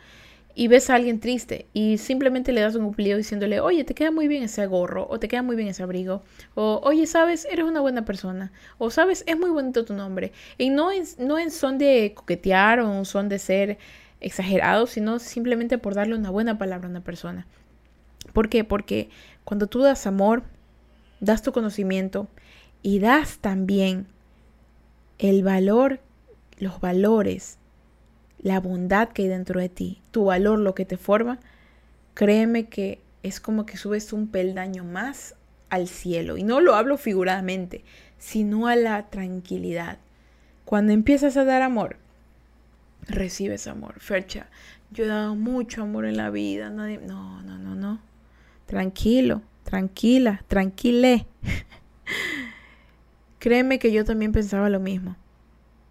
Y 0.58 0.70
ves 0.70 0.90
a 0.90 0.96
alguien 0.96 1.20
triste 1.20 1.68
y 1.74 1.98
simplemente 1.98 2.54
le 2.54 2.62
das 2.62 2.76
un 2.76 2.86
cumplido 2.86 3.18
diciéndole, 3.18 3.60
oye, 3.60 3.84
te 3.84 3.94
queda 3.94 4.10
muy 4.10 4.30
bien 4.30 4.44
ese 4.44 4.66
gorro, 4.68 5.06
o 5.10 5.20
te 5.20 5.28
queda 5.28 5.44
muy 5.44 5.58
bien 5.58 5.68
ese 5.68 5.84
abrigo, 5.84 6.24
o 6.54 6.80
oye, 6.82 7.06
sabes, 7.08 7.46
eres 7.52 7.66
una 7.66 7.82
buena 7.82 8.06
persona, 8.06 8.54
o 8.78 8.90
sabes, 8.90 9.26
es 9.28 9.38
muy 9.38 9.50
bonito 9.50 9.84
tu 9.84 9.94
nombre. 9.94 10.32
Y 10.58 10.70
no 10.70 10.92
es, 10.92 11.20
no 11.20 11.38
en 11.38 11.52
son 11.52 11.78
de 11.78 12.14
coquetear 12.16 12.80
o 12.80 12.98
en 12.98 13.04
son 13.04 13.28
de 13.28 13.38
ser 13.38 13.78
exagerado, 14.22 14.88
sino 14.88 15.20
simplemente 15.20 15.78
por 15.78 15.94
darle 15.94 16.16
una 16.16 16.30
buena 16.30 16.58
palabra 16.58 16.88
a 16.88 16.90
una 16.90 17.04
persona. 17.04 17.46
¿Por 18.34 18.50
qué? 18.50 18.64
Porque 18.64 19.10
cuando 19.44 19.68
tú 19.68 19.82
das 19.82 20.08
amor, 20.08 20.44
das 21.20 21.42
tu 21.42 21.52
conocimiento 21.52 22.28
y 22.82 23.00
das 23.00 23.40
también 23.40 24.08
el 25.20 25.44
valor, 25.44 26.00
los 26.58 26.80
valores, 26.80 27.58
la 28.46 28.60
bondad 28.60 29.10
que 29.10 29.24
hay 29.24 29.28
dentro 29.28 29.60
de 29.60 29.70
ti, 29.70 30.04
tu 30.12 30.26
valor, 30.26 30.60
lo 30.60 30.76
que 30.76 30.86
te 30.86 30.98
forma, 30.98 31.40
créeme 32.14 32.70
que 32.70 33.02
es 33.24 33.40
como 33.40 33.66
que 33.66 33.76
subes 33.76 34.14
un 34.14 34.28
peldaño 34.28 34.84
más 34.84 35.34
al 35.72 35.88
cielo. 35.88 36.38
Y 36.38 36.44
no 36.44 36.62
lo 36.62 36.76
hablo 36.76 37.00
figuradamente, 37.00 37.84
sino 38.20 38.68
a 38.68 38.76
la 38.76 39.10
tranquilidad. 39.10 39.98
Cuando 40.64 40.94
empiezas 40.94 41.38
a 41.38 41.44
dar 41.44 41.64
amor, 41.64 41.98
recibes 43.08 43.66
amor. 43.66 44.00
Fercha, 44.00 44.46
yo 44.92 45.06
he 45.06 45.08
dado 45.08 45.34
mucho 45.34 45.82
amor 45.82 46.06
en 46.06 46.18
la 46.18 46.30
vida. 46.30 46.70
Nadie... 46.70 47.00
No, 47.00 47.42
no, 47.42 47.58
no, 47.58 47.74
no. 47.74 48.00
Tranquilo, 48.68 49.42
tranquila, 49.64 50.44
tranquile. 50.48 51.26
Créeme 53.40 53.80
que 53.80 53.92
yo 53.92 54.06
también 54.06 54.34
pensaba 54.34 54.70
lo 54.70 54.80
mismo. 54.80 55.16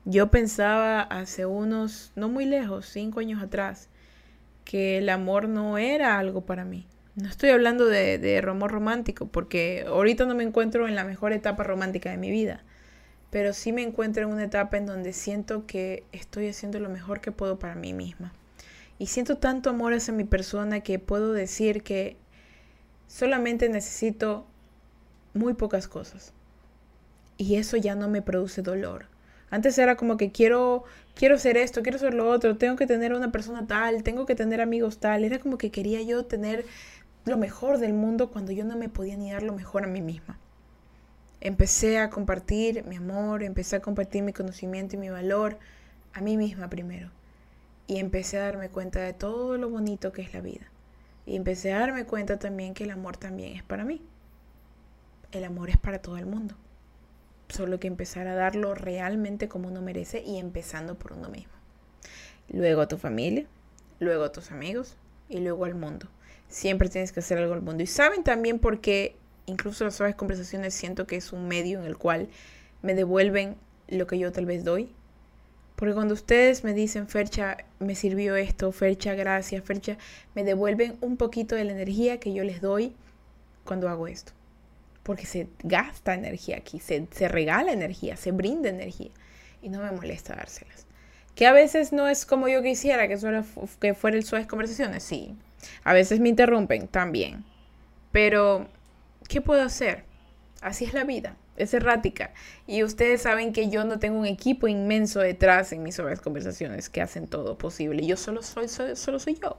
Yo 0.05 0.31
pensaba 0.31 1.01
hace 1.01 1.47
unos, 1.47 2.12
no 2.14 2.29
muy 2.29 2.45
lejos, 2.45 2.87
cinco 2.87 3.21
años 3.21 3.43
atrás, 3.43 3.88
que 4.64 4.99
el 4.99 5.09
amor 5.09 5.49
no 5.49 5.79
era 5.79 6.19
algo 6.19 6.43
para 6.43 6.64
mí. 6.64 6.87
No 7.17 7.29
estoy 7.29 7.51
hablando 7.51 7.87
de, 7.87 8.19
de 8.19 8.38
amor 8.38 8.73
romántico, 8.73 9.27
porque 9.27 9.85
ahorita 9.87 10.27
no 10.27 10.35
me 10.35 10.45
encuentro 10.45 10.88
en 10.88 10.95
la 10.95 11.05
mejor 11.05 11.33
etapa 11.33 11.62
romántica 11.62 12.11
de 12.11 12.17
mi 12.17 12.31
vida 12.31 12.64
pero 13.35 13.53
sí 13.53 13.73
me 13.73 13.83
encuentro 13.83 14.23
en 14.23 14.29
una 14.29 14.45
etapa 14.45 14.77
en 14.77 14.87
donde 14.87 15.12
siento 15.12 15.67
que 15.67 16.05
estoy 16.12 16.47
haciendo 16.47 16.79
lo 16.79 16.88
mejor 16.88 17.21
que 17.21 17.33
puedo 17.33 17.59
para 17.59 17.75
mí 17.75 17.93
misma. 17.93 18.33
Y 18.97 19.09
siento 19.09 19.38
tanto 19.38 19.71
amor 19.71 19.93
hacia 19.93 20.14
mi 20.14 20.23
persona 20.23 20.83
que 20.83 21.01
puedo 21.01 21.33
decir 21.33 21.83
que 21.83 22.17
solamente 23.09 23.69
necesito 23.69 24.47
muy 25.33 25.55
pocas 25.55 25.88
cosas. 25.88 26.33
Y 27.37 27.57
eso 27.57 27.77
ya 27.77 27.97
no 27.97 28.09
me 28.09 28.23
produce 28.23 28.62
dolor. 28.62 29.07
Antes 29.50 29.78
era 29.78 29.96
como 29.96 30.16
que 30.16 30.33
quiero 30.33 30.85
quiero 31.14 31.38
ser 31.38 31.57
esto, 31.57 31.83
quiero 31.83 31.98
ser 31.98 32.14
lo 32.14 32.28
otro, 32.28 32.57
tengo 32.57 32.76
que 32.76 32.87
tener 32.87 33.14
una 33.14 33.30
persona 33.30 33.66
tal, 33.66 34.02
tengo 34.02 34.26
que 34.26 34.35
tener 34.35 34.61
amigos 34.61 34.98
tal. 34.98 35.24
Era 35.24 35.38
como 35.38 35.59
que 35.59 35.70
quería 35.70 36.02
yo 36.02 36.24
tener 36.24 36.64
lo 37.24 37.37
mejor 37.38 37.78
del 37.78 37.94
mundo 37.94 38.30
cuando 38.30 38.52
yo 38.52 38.64
no 38.64 38.76
me 38.76 38.88
podía 38.88 39.16
ni 39.16 39.33
dar 39.33 39.42
lo 39.42 39.54
mejor 39.54 39.85
a 39.85 39.87
mí 39.87 40.00
misma 40.00 40.38
empecé 41.44 41.98
a 41.98 42.09
compartir 42.11 42.85
mi 42.87 42.96
amor, 42.96 43.42
empecé 43.42 43.76
a 43.76 43.83
compartir 43.83 44.22
mi 44.22 44.33
conocimiento 44.33 44.96
y 44.96 44.98
mi 44.98 45.11
valor 45.11 45.59
a 46.14 46.20
mí 46.22 46.37
misma 46.37 46.68
primero. 46.68 47.11
Y 47.87 47.98
empecé 47.98 48.38
a 48.38 48.44
darme 48.44 48.70
cuenta 48.70 49.00
de 49.00 49.12
todo 49.12 49.59
lo 49.59 49.68
bonito 49.68 50.11
que 50.11 50.22
es 50.22 50.33
la 50.33 50.40
vida. 50.40 50.66
Y 51.26 51.37
empecé 51.37 51.74
a 51.74 51.80
darme 51.80 52.07
cuenta 52.07 52.38
también 52.38 52.72
que 52.72 52.85
el 52.85 52.90
amor 52.90 53.18
también 53.18 53.57
es 53.57 53.62
para 53.62 53.85
mí. 53.85 54.00
El 55.33 55.44
amor 55.44 55.68
es 55.68 55.76
para 55.76 56.00
todo 56.00 56.16
el 56.16 56.24
mundo. 56.24 56.54
Solo 57.48 57.78
que 57.78 57.87
empezar 57.87 58.26
a 58.26 58.35
darlo 58.35 58.74
realmente 58.74 59.48
como 59.48 59.68
uno 59.68 59.83
merece 59.83 60.22
y 60.22 60.38
empezando 60.38 60.96
por 60.96 61.12
uno 61.12 61.28
mismo. 61.28 61.52
Luego 62.48 62.83
a 62.83 62.88
tu 62.88 62.98
familia, 62.98 63.46
luego 64.00 64.24
a 64.24 64.33
tus 64.33 64.50
amigos 64.50 64.96
y 65.28 65.40
luego 65.40 65.64
al 65.64 65.74
mundo. 65.74 66.09
Siempre 66.48 66.88
tienes 66.88 67.12
que 67.12 67.20
hacer 67.20 67.38
algo 67.38 67.54
al 67.54 67.62
mundo. 67.62 67.83
Y 67.83 67.87
saben 67.87 68.22
también 68.24 68.59
por 68.59 68.80
qué 68.80 69.16
incluso 69.46 69.85
las 69.85 69.94
suaves 69.94 70.14
conversaciones 70.14 70.74
siento 70.74 71.07
que 71.07 71.16
es 71.16 71.33
un 71.33 71.48
medio 71.48 71.78
en 71.78 71.87
el 71.87 71.96
cual 71.96 72.28
me 72.83 72.94
devuelven 72.94 73.57
lo 73.88 74.07
que 74.07 74.18
yo 74.18 74.33
tal 74.33 74.46
vez 74.46 74.64
doy. 74.64 74.90
Porque 75.76 75.94
cuando 75.94 76.14
ustedes 76.14 76.62
me 76.62 76.72
dicen, 76.72 77.09
Fercha, 77.09 77.57
me 77.80 77.94
sirvió 77.94 78.37
esto, 78.37 78.70
Fercha, 78.70 79.14
gracias, 79.14 79.64
Fercha, 79.64 79.98
me 80.35 80.44
devuelven 80.44 80.96
un 81.00 81.16
poquito 81.16 81.57
de 81.57 81.64
la 81.64 81.72
energía 81.72 82.20
que 82.20 82.33
yo 82.33 82.44
les 82.44 82.61
doy 82.61 82.94
cuando 83.64 83.88
hago 83.88 84.07
esto. 84.07 84.33
Porque 85.05 85.27
se 85.27 85.47
gasta 85.62 86.14
energía 86.14 86.57
aquí, 86.57 86.81
se, 86.81 87.07
se 87.12 87.29
regala 87.29 87.73
energía, 87.73 88.17
se 88.17 88.33
brinda 88.33 88.69
energía. 88.69 89.11
Y 89.62 89.69
no 89.69 89.81
me 89.81 89.93
molesta 89.93 90.35
dárselas. 90.35 90.87
Que 91.37 91.47
a 91.47 91.53
veces 91.53 91.93
no 91.93 92.09
es 92.09 92.27
como 92.27 92.49
yo 92.49 92.62
quisiera 92.62 93.07
que, 93.07 93.19
que 93.81 93.95
fuera 93.95 94.17
el 94.17 94.25
suaves 94.25 94.47
conversaciones, 94.49 95.03
sí. 95.03 95.37
A 95.85 95.93
veces 95.93 96.21
me 96.21 96.29
interrumpen 96.29 96.88
también. 96.88 97.45
Pero 98.12 98.69
¿qué 99.29 99.40
puedo 99.40 99.62
hacer? 99.62 100.05
Así 100.61 100.85
es 100.85 100.95
la 100.95 101.05
vida, 101.05 101.37
es 101.57 101.75
errática. 101.75 102.33
Y 102.67 102.85
ustedes 102.85 103.23
saben 103.23 103.53
que 103.53 103.69
yo 103.69 103.85
no 103.85 103.99
tengo 103.99 104.19
un 104.19 104.27
equipo 104.27 104.69
inmenso 104.69 105.21
detrás 105.21 105.73
en 105.73 105.83
mis 105.83 105.99
obras 105.99 106.21
conversaciones 106.21 106.88
que 106.88 107.03
hacen 107.03 107.27
todo 107.27 107.59
posible. 107.59 108.07
Yo 108.07 108.17
solo 108.17 108.43
soy, 108.43 108.69
solo 108.69 109.19
soy 109.19 109.38
yo. 109.43 109.59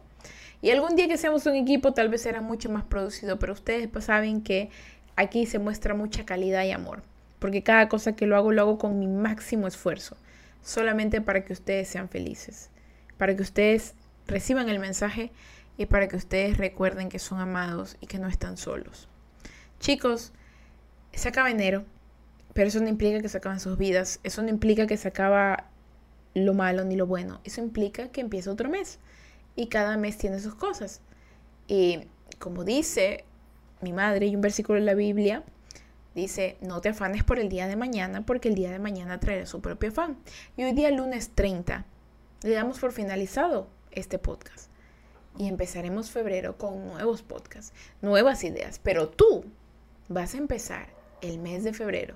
Y 0.61 0.71
algún 0.71 0.95
día 0.95 1.07
que 1.07 1.17
seamos 1.17 1.45
un 1.45 1.55
equipo 1.55 1.93
tal 1.93 2.09
vez 2.09 2.21
será 2.21 2.41
mucho 2.41 2.69
más 2.69 2.85
producido, 2.85 3.37
pero 3.37 3.53
ustedes 3.53 3.87
pues 3.87 4.05
saben 4.05 4.41
que 4.41 4.69
aquí 5.15 5.45
se 5.45 5.59
muestra 5.59 5.93
mucha 5.93 6.25
calidad 6.25 6.63
y 6.63 6.71
amor. 6.71 7.03
Porque 7.39 7.63
cada 7.63 7.89
cosa 7.89 8.15
que 8.15 8.25
lo 8.25 8.35
hago 8.35 8.51
lo 8.51 8.61
hago 8.61 8.77
con 8.77 8.99
mi 8.99 9.07
máximo 9.07 9.67
esfuerzo. 9.67 10.17
Solamente 10.61 11.21
para 11.21 11.43
que 11.43 11.53
ustedes 11.53 11.87
sean 11.87 12.09
felices. 12.09 12.69
Para 13.17 13.35
que 13.35 13.41
ustedes 13.41 13.93
reciban 14.27 14.69
el 14.69 14.79
mensaje 14.79 15.31
y 15.77 15.85
para 15.85 16.07
que 16.07 16.15
ustedes 16.15 16.57
recuerden 16.57 17.09
que 17.09 17.19
son 17.19 17.39
amados 17.39 17.97
y 18.01 18.07
que 18.07 18.19
no 18.19 18.27
están 18.27 18.57
solos. 18.57 19.07
Chicos, 19.79 20.31
se 21.11 21.29
acaba 21.29 21.51
enero, 21.51 21.85
pero 22.53 22.67
eso 22.67 22.79
no 22.79 22.87
implica 22.87 23.21
que 23.21 23.29
se 23.29 23.37
acaban 23.37 23.59
sus 23.59 23.77
vidas, 23.77 24.19
eso 24.23 24.41
no 24.41 24.49
implica 24.49 24.87
que 24.87 24.97
se 24.97 25.07
acaba 25.07 25.65
lo 26.33 26.53
malo 26.53 26.83
ni 26.83 26.95
lo 26.95 27.05
bueno, 27.05 27.39
eso 27.43 27.61
implica 27.61 28.09
que 28.09 28.21
empieza 28.21 28.51
otro 28.51 28.69
mes 28.69 28.99
y 29.55 29.67
cada 29.67 29.97
mes 29.97 30.17
tiene 30.17 30.39
sus 30.39 30.55
cosas. 30.55 31.01
Y 31.67 32.07
como 32.39 32.63
dice 32.63 33.25
mi 33.85 33.93
madre 33.93 34.25
y 34.25 34.35
un 34.35 34.41
versículo 34.41 34.79
de 34.79 34.85
la 34.85 34.95
Biblia, 34.95 35.43
dice, 36.15 36.57
no 36.59 36.81
te 36.81 36.89
afanes 36.89 37.23
por 37.23 37.39
el 37.39 37.49
día 37.49 37.67
de 37.67 37.75
mañana 37.75 38.25
porque 38.25 38.49
el 38.49 38.55
día 38.55 38.71
de 38.71 38.79
mañana 38.79 39.19
traerá 39.19 39.45
su 39.45 39.61
propio 39.61 39.89
afán. 39.89 40.17
Y 40.57 40.63
hoy 40.63 40.73
día 40.73 40.89
lunes 40.89 41.31
30 41.35 41.85
le 42.41 42.53
damos 42.53 42.79
por 42.79 42.91
finalizado 42.91 43.67
este 43.91 44.17
podcast. 44.17 44.71
Y 45.37 45.47
empezaremos 45.47 46.09
febrero 46.09 46.57
con 46.57 46.87
nuevos 46.87 47.21
podcasts, 47.21 47.73
nuevas 48.01 48.43
ideas. 48.43 48.79
Pero 48.79 49.09
tú 49.09 49.45
vas 50.07 50.33
a 50.33 50.37
empezar 50.37 50.87
el 51.21 51.37
mes 51.37 51.63
de 51.63 51.73
febrero 51.73 52.15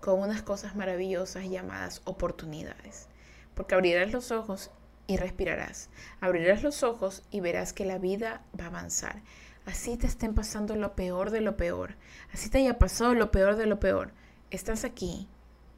con 0.00 0.20
unas 0.20 0.42
cosas 0.42 0.74
maravillosas 0.74 1.44
llamadas 1.50 2.00
oportunidades. 2.04 3.08
Porque 3.54 3.74
abrirás 3.74 4.10
los 4.10 4.30
ojos 4.30 4.70
y 5.06 5.16
respirarás. 5.18 5.90
Abrirás 6.20 6.62
los 6.62 6.82
ojos 6.82 7.24
y 7.30 7.40
verás 7.40 7.72
que 7.72 7.84
la 7.84 7.98
vida 7.98 8.42
va 8.58 8.64
a 8.64 8.68
avanzar. 8.68 9.22
Así 9.66 9.96
te 9.96 10.06
estén 10.06 10.34
pasando 10.34 10.76
lo 10.76 10.94
peor 10.94 11.30
de 11.30 11.40
lo 11.40 11.56
peor. 11.56 11.96
Así 12.32 12.50
te 12.50 12.58
haya 12.58 12.78
pasado 12.78 13.14
lo 13.14 13.30
peor 13.30 13.56
de 13.56 13.66
lo 13.66 13.80
peor. 13.80 14.12
Estás 14.50 14.84
aquí 14.84 15.26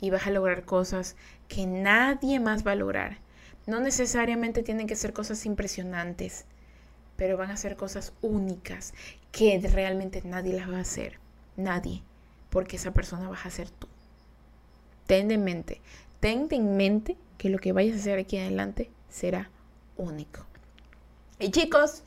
y 0.00 0.10
vas 0.10 0.26
a 0.26 0.30
lograr 0.30 0.64
cosas 0.64 1.16
que 1.48 1.66
nadie 1.66 2.40
más 2.40 2.66
va 2.66 2.72
a 2.72 2.76
lograr. 2.76 3.18
No 3.66 3.80
necesariamente 3.80 4.62
tienen 4.62 4.86
que 4.86 4.96
ser 4.96 5.12
cosas 5.12 5.46
impresionantes, 5.46 6.44
pero 7.16 7.36
van 7.36 7.50
a 7.50 7.56
ser 7.56 7.76
cosas 7.76 8.12
únicas 8.22 8.92
que 9.32 9.58
realmente 9.72 10.22
nadie 10.24 10.52
las 10.54 10.70
va 10.70 10.78
a 10.78 10.82
hacer. 10.82 11.18
Nadie. 11.56 12.02
Porque 12.50 12.76
esa 12.76 12.92
persona 12.92 13.28
vas 13.28 13.46
a 13.46 13.50
ser 13.50 13.70
tú. 13.70 13.88
Ten 15.06 15.30
en 15.30 15.44
mente. 15.44 15.80
Ten 16.20 16.48
en 16.50 16.76
mente 16.76 17.16
que 17.38 17.50
lo 17.50 17.58
que 17.58 17.72
vayas 17.72 17.96
a 17.96 18.00
hacer 18.00 18.18
aquí 18.18 18.38
adelante 18.38 18.90
será 19.08 19.50
único. 19.96 20.44
Y 21.38 21.50
chicos, 21.50 22.02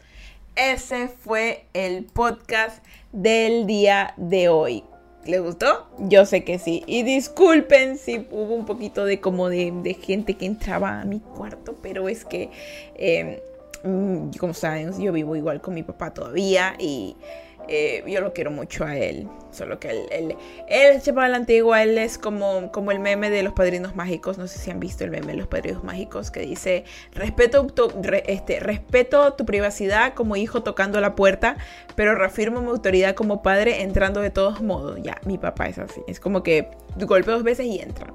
ese 0.55 1.07
fue 1.07 1.65
el 1.73 2.05
podcast 2.05 2.83
del 3.11 3.65
día 3.65 4.13
de 4.17 4.49
hoy. 4.49 4.83
¿Les 5.25 5.41
gustó? 5.41 5.87
Yo 5.99 6.25
sé 6.25 6.43
que 6.43 6.59
sí. 6.59 6.83
Y 6.87 7.03
disculpen 7.03 7.97
si 7.97 8.27
hubo 8.31 8.55
un 8.55 8.65
poquito 8.65 9.05
de 9.05 9.19
como 9.19 9.49
de, 9.49 9.97
gente 10.01 10.35
que 10.35 10.45
entraba 10.45 11.01
a 11.01 11.05
mi 11.05 11.19
cuarto, 11.19 11.75
pero 11.81 12.09
es 12.09 12.25
que 12.25 12.49
em, 12.95 13.37
mm, 13.83 14.31
como 14.39 14.53
saben, 14.53 14.99
yo 14.99 15.11
vivo 15.11 15.35
igual 15.35 15.61
con 15.61 15.73
mi 15.73 15.83
papá 15.83 16.13
todavía 16.13 16.75
y 16.79 17.15
eh, 17.69 18.03
yo 18.07 18.21
lo 18.21 18.33
quiero 18.33 18.51
mucho 18.51 18.83
a 18.83 18.97
él. 18.97 19.27
Solo 19.51 19.79
que 19.79 19.89
él, 19.89 20.05
él, 20.11 20.35
él 20.67 21.01
se 21.01 21.11
la 21.11 21.35
antigua, 21.35 21.81
él 21.81 21.97
es 21.97 22.17
como, 22.17 22.71
como 22.71 22.91
el 22.91 22.99
meme 22.99 23.29
de 23.29 23.41
los 23.41 23.53
padrinos 23.53 23.95
mágicos. 23.95 24.37
No 24.37 24.47
sé 24.47 24.59
si 24.59 24.69
han 24.71 24.79
visto 24.79 25.03
el 25.03 25.11
meme 25.11 25.27
de 25.27 25.37
los 25.37 25.47
padrinos 25.47 25.83
mágicos 25.83 26.31
que 26.31 26.41
dice: 26.41 26.83
Respeto 27.13 27.65
tu, 27.67 27.91
este, 28.25 28.59
respeto 28.59 29.33
tu 29.33 29.45
privacidad 29.45 30.13
como 30.13 30.35
hijo 30.35 30.61
tocando 30.63 31.01
la 31.01 31.15
puerta, 31.15 31.57
pero 31.95 32.15
reafirmo 32.15 32.61
mi 32.61 32.69
autoridad 32.69 33.15
como 33.15 33.41
padre 33.41 33.81
entrando 33.81 34.21
de 34.21 34.29
todos 34.29 34.61
modos. 34.61 34.99
Ya, 35.01 35.19
mi 35.25 35.37
papá 35.37 35.67
es 35.67 35.79
así. 35.79 36.01
Es 36.07 36.19
como 36.19 36.43
que 36.43 36.69
golpea 36.97 37.33
dos 37.35 37.43
veces 37.43 37.65
y 37.65 37.79
entra. 37.79 38.13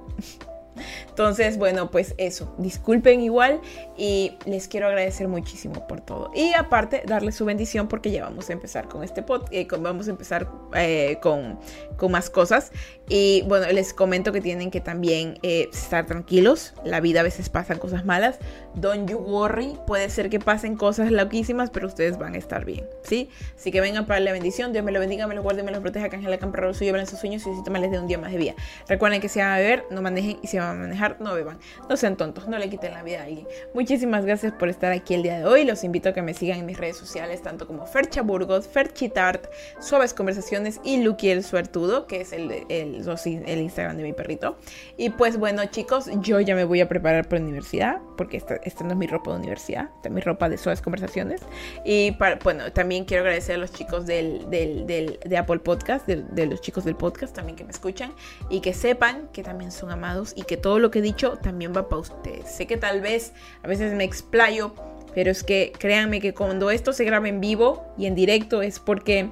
Entonces, 1.08 1.58
bueno, 1.58 1.90
pues 1.90 2.14
eso, 2.18 2.54
disculpen 2.58 3.20
igual 3.20 3.60
y 3.96 4.36
les 4.46 4.68
quiero 4.68 4.86
agradecer 4.86 5.28
muchísimo 5.28 5.86
por 5.86 6.00
todo. 6.00 6.30
Y 6.34 6.52
aparte, 6.54 7.02
darles 7.06 7.34
su 7.36 7.44
bendición 7.44 7.88
porque 7.88 8.10
ya 8.10 8.24
vamos 8.24 8.50
a 8.50 8.52
empezar 8.52 8.88
con 8.88 9.04
este 9.04 9.22
podcast, 9.22 9.52
eh, 9.52 9.66
vamos 9.78 10.08
a 10.08 10.10
empezar 10.10 10.48
eh, 10.74 11.18
con, 11.22 11.58
con, 11.96 12.12
más 12.12 12.30
cosas. 12.30 12.72
Y 13.08 13.42
bueno, 13.46 13.66
les 13.72 13.92
comento 13.92 14.32
que 14.32 14.40
tienen 14.40 14.70
que 14.70 14.80
también 14.80 15.38
eh, 15.42 15.68
estar 15.72 16.06
tranquilos, 16.06 16.72
la 16.84 17.00
vida 17.00 17.20
a 17.20 17.22
veces 17.22 17.48
pasan 17.48 17.78
cosas 17.78 18.04
malas. 18.04 18.38
Don't 18.74 19.08
you 19.08 19.18
worry, 19.18 19.78
puede 19.86 20.08
ser 20.08 20.30
que 20.30 20.38
pasen 20.38 20.76
cosas 20.76 21.12
loquísimas, 21.12 21.70
pero 21.70 21.86
ustedes 21.86 22.18
van 22.18 22.34
a 22.34 22.38
estar 22.38 22.64
bien, 22.64 22.86
¿sí? 23.02 23.28
Así 23.56 23.70
que 23.70 23.80
vengan 23.80 24.06
para 24.06 24.20
la 24.20 24.32
bendición, 24.32 24.72
Dios 24.72 24.84
me 24.84 24.90
lo 24.90 25.00
bendiga, 25.00 25.26
me 25.26 25.34
lo 25.34 25.42
guarde, 25.42 25.62
me 25.62 25.70
lo 25.70 25.80
proteja, 25.80 26.08
que 26.08 26.16
la 26.28 26.38
campera 26.38 26.72
suyo, 26.72 26.96
en 26.96 27.06
sus 27.06 27.18
sueños 27.18 27.42
y 27.42 27.44
si 27.44 27.70
les 27.70 27.90
dé 27.90 27.98
un 27.98 28.06
día 28.06 28.18
más 28.18 28.32
de 28.32 28.38
vida. 28.38 28.54
Recuerden 28.88 29.20
que 29.20 29.28
si 29.28 29.38
van 29.38 29.48
a 29.48 29.56
beber, 29.56 29.84
no 29.90 30.02
manejen 30.02 30.38
y 30.42 30.46
si 30.46 30.58
van 30.58 30.70
a 30.70 30.74
manejar, 30.74 31.16
no 31.20 31.34
beban. 31.34 31.58
No 31.88 31.96
sean 31.96 32.16
tontos, 32.16 32.48
no 32.48 32.58
le 32.58 32.68
quiten 32.70 32.92
la 32.92 33.02
vida 33.02 33.20
a 33.20 33.24
alguien. 33.24 33.46
Muchísimas 33.74 34.24
gracias 34.24 34.52
por 34.52 34.68
estar 34.68 34.92
aquí 34.92 35.14
el 35.14 35.22
día 35.22 35.38
de 35.38 35.44
hoy. 35.44 35.64
Los 35.64 35.84
invito 35.84 36.08
a 36.08 36.12
que 36.12 36.22
me 36.22 36.34
sigan 36.34 36.60
en 36.60 36.66
mis 36.66 36.78
redes 36.78 36.96
sociales, 36.96 37.42
tanto 37.42 37.66
como 37.66 37.86
Fercha 37.86 38.22
Burgos, 38.22 38.66
Ferchitart, 38.66 39.46
Suaves 39.80 40.14
Conversaciones 40.14 40.80
y 40.84 41.02
Lucky 41.02 41.30
el 41.30 41.44
Suertudo, 41.44 41.83
que 42.06 42.20
es 42.20 42.32
el, 42.32 42.50
el, 42.68 43.04
el, 43.46 43.60
Instagram 43.60 43.96
de 43.96 44.02
mi 44.02 44.12
perrito. 44.12 44.56
Y 44.96 45.10
pues 45.10 45.38
bueno, 45.38 45.64
chicos, 45.66 46.08
yo 46.20 46.40
ya 46.40 46.54
me 46.54 46.64
voy 46.64 46.80
a 46.80 46.88
preparar 46.88 47.28
para 47.28 47.40
la 47.40 47.46
universidad, 47.46 47.98
porque 48.16 48.36
esta, 48.36 48.56
esta 48.56 48.84
no 48.84 48.90
es 48.90 48.96
mi 48.96 49.06
ropa 49.06 49.30
de 49.30 49.38
universidad, 49.38 49.90
esta 49.96 50.08
es 50.08 50.14
mi 50.14 50.20
ropa 50.20 50.48
de 50.48 50.58
Suaves 50.58 50.80
Conversaciones. 50.80 51.40
Y 51.84 52.12
para, 52.12 52.36
bueno, 52.36 52.72
también 52.72 53.04
quiero 53.04 53.22
agradecer 53.22 53.56
a 53.56 53.58
los 53.58 53.72
chicos 53.72 54.06
del, 54.06 54.48
del, 54.50 54.86
de 54.86 55.36
Apple 55.36 55.60
Podcast, 55.60 56.06
de 56.06 56.46
los 56.46 56.60
chicos 56.60 56.84
del 56.84 56.96
podcast 56.96 57.34
también 57.34 57.56
que 57.56 57.64
me 57.64 57.70
escuchan 57.70 58.12
y 58.50 58.60
que 58.60 58.72
sepan 58.72 59.28
que 59.32 59.42
también 59.42 59.72
son 59.72 59.90
amados 59.90 60.32
y 60.36 60.42
que 60.42 60.56
todo 60.56 60.78
lo 60.78 60.90
que 60.90 61.00
he 61.00 61.02
dicho 61.02 61.38
también 61.38 61.72
va 61.76 61.88
para 61.88 62.00
ustedes. 62.00 62.50
Sé 62.50 62.66
que 62.66 62.76
tal 62.76 63.00
vez 63.00 63.32
a 63.62 63.68
veces 63.68 63.94
me 63.94 64.04
explayo, 64.04 64.74
pero 65.14 65.30
es 65.30 65.44
que 65.44 65.72
créanme 65.78 66.20
que 66.20 66.34
cuando 66.34 66.70
esto 66.70 66.92
se 66.92 67.04
graba 67.04 67.28
en 67.28 67.40
vivo 67.40 67.84
y 67.96 68.06
en 68.06 68.14
directo 68.14 68.62
es 68.62 68.80
porque 68.80 69.28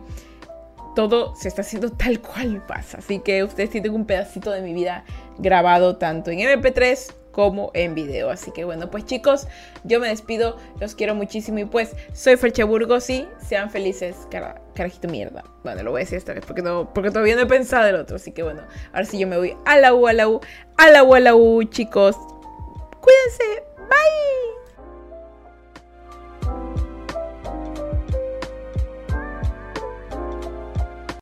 todo 0.94 1.34
se 1.36 1.48
está 1.48 1.62
haciendo 1.62 1.90
tal 1.90 2.20
cual 2.20 2.64
pasa. 2.66 2.98
Así 2.98 3.20
que 3.20 3.44
ustedes 3.44 3.70
tienen 3.70 3.94
un 3.94 4.06
pedacito 4.06 4.50
de 4.50 4.62
mi 4.62 4.72
vida 4.72 5.04
grabado 5.38 5.96
tanto 5.96 6.30
en 6.30 6.40
MP3 6.40 7.12
como 7.32 7.70
en 7.74 7.94
video. 7.94 8.30
Así 8.30 8.52
que 8.52 8.64
bueno, 8.64 8.90
pues 8.90 9.04
chicos, 9.04 9.48
yo 9.82 9.98
me 9.98 10.08
despido, 10.08 10.56
los 10.80 10.94
quiero 10.94 11.14
muchísimo 11.14 11.58
y 11.58 11.64
pues 11.64 11.96
soy 12.12 12.36
Fercha 12.36 12.64
Burgos 12.64 13.10
y 13.10 13.26
sean 13.44 13.70
felices, 13.70 14.16
carajito 14.74 15.08
mierda. 15.08 15.42
Bueno, 15.64 15.82
lo 15.82 15.90
voy 15.90 16.02
a 16.02 16.04
decir 16.04 16.18
esta 16.18 16.34
vez 16.34 16.44
porque, 16.46 16.62
no, 16.62 16.92
porque 16.92 17.10
todavía 17.10 17.34
no 17.34 17.42
he 17.42 17.46
pensado 17.46 17.88
el 17.88 17.96
otro. 17.96 18.16
Así 18.16 18.32
que 18.32 18.42
bueno, 18.42 18.62
ahora 18.92 19.04
sí 19.04 19.18
yo 19.18 19.26
me 19.26 19.36
voy 19.36 19.56
a 19.64 19.78
la 19.78 19.94
U, 19.94 20.06
a 20.06 20.12
la 20.12 20.28
U, 20.28 20.40
a 20.76 20.90
la 20.90 21.02
U, 21.02 21.14
a 21.14 21.20
la 21.20 21.34
U, 21.34 21.64
chicos. 21.64 22.16
Cuídense, 23.00 23.64
bye. 23.88 24.61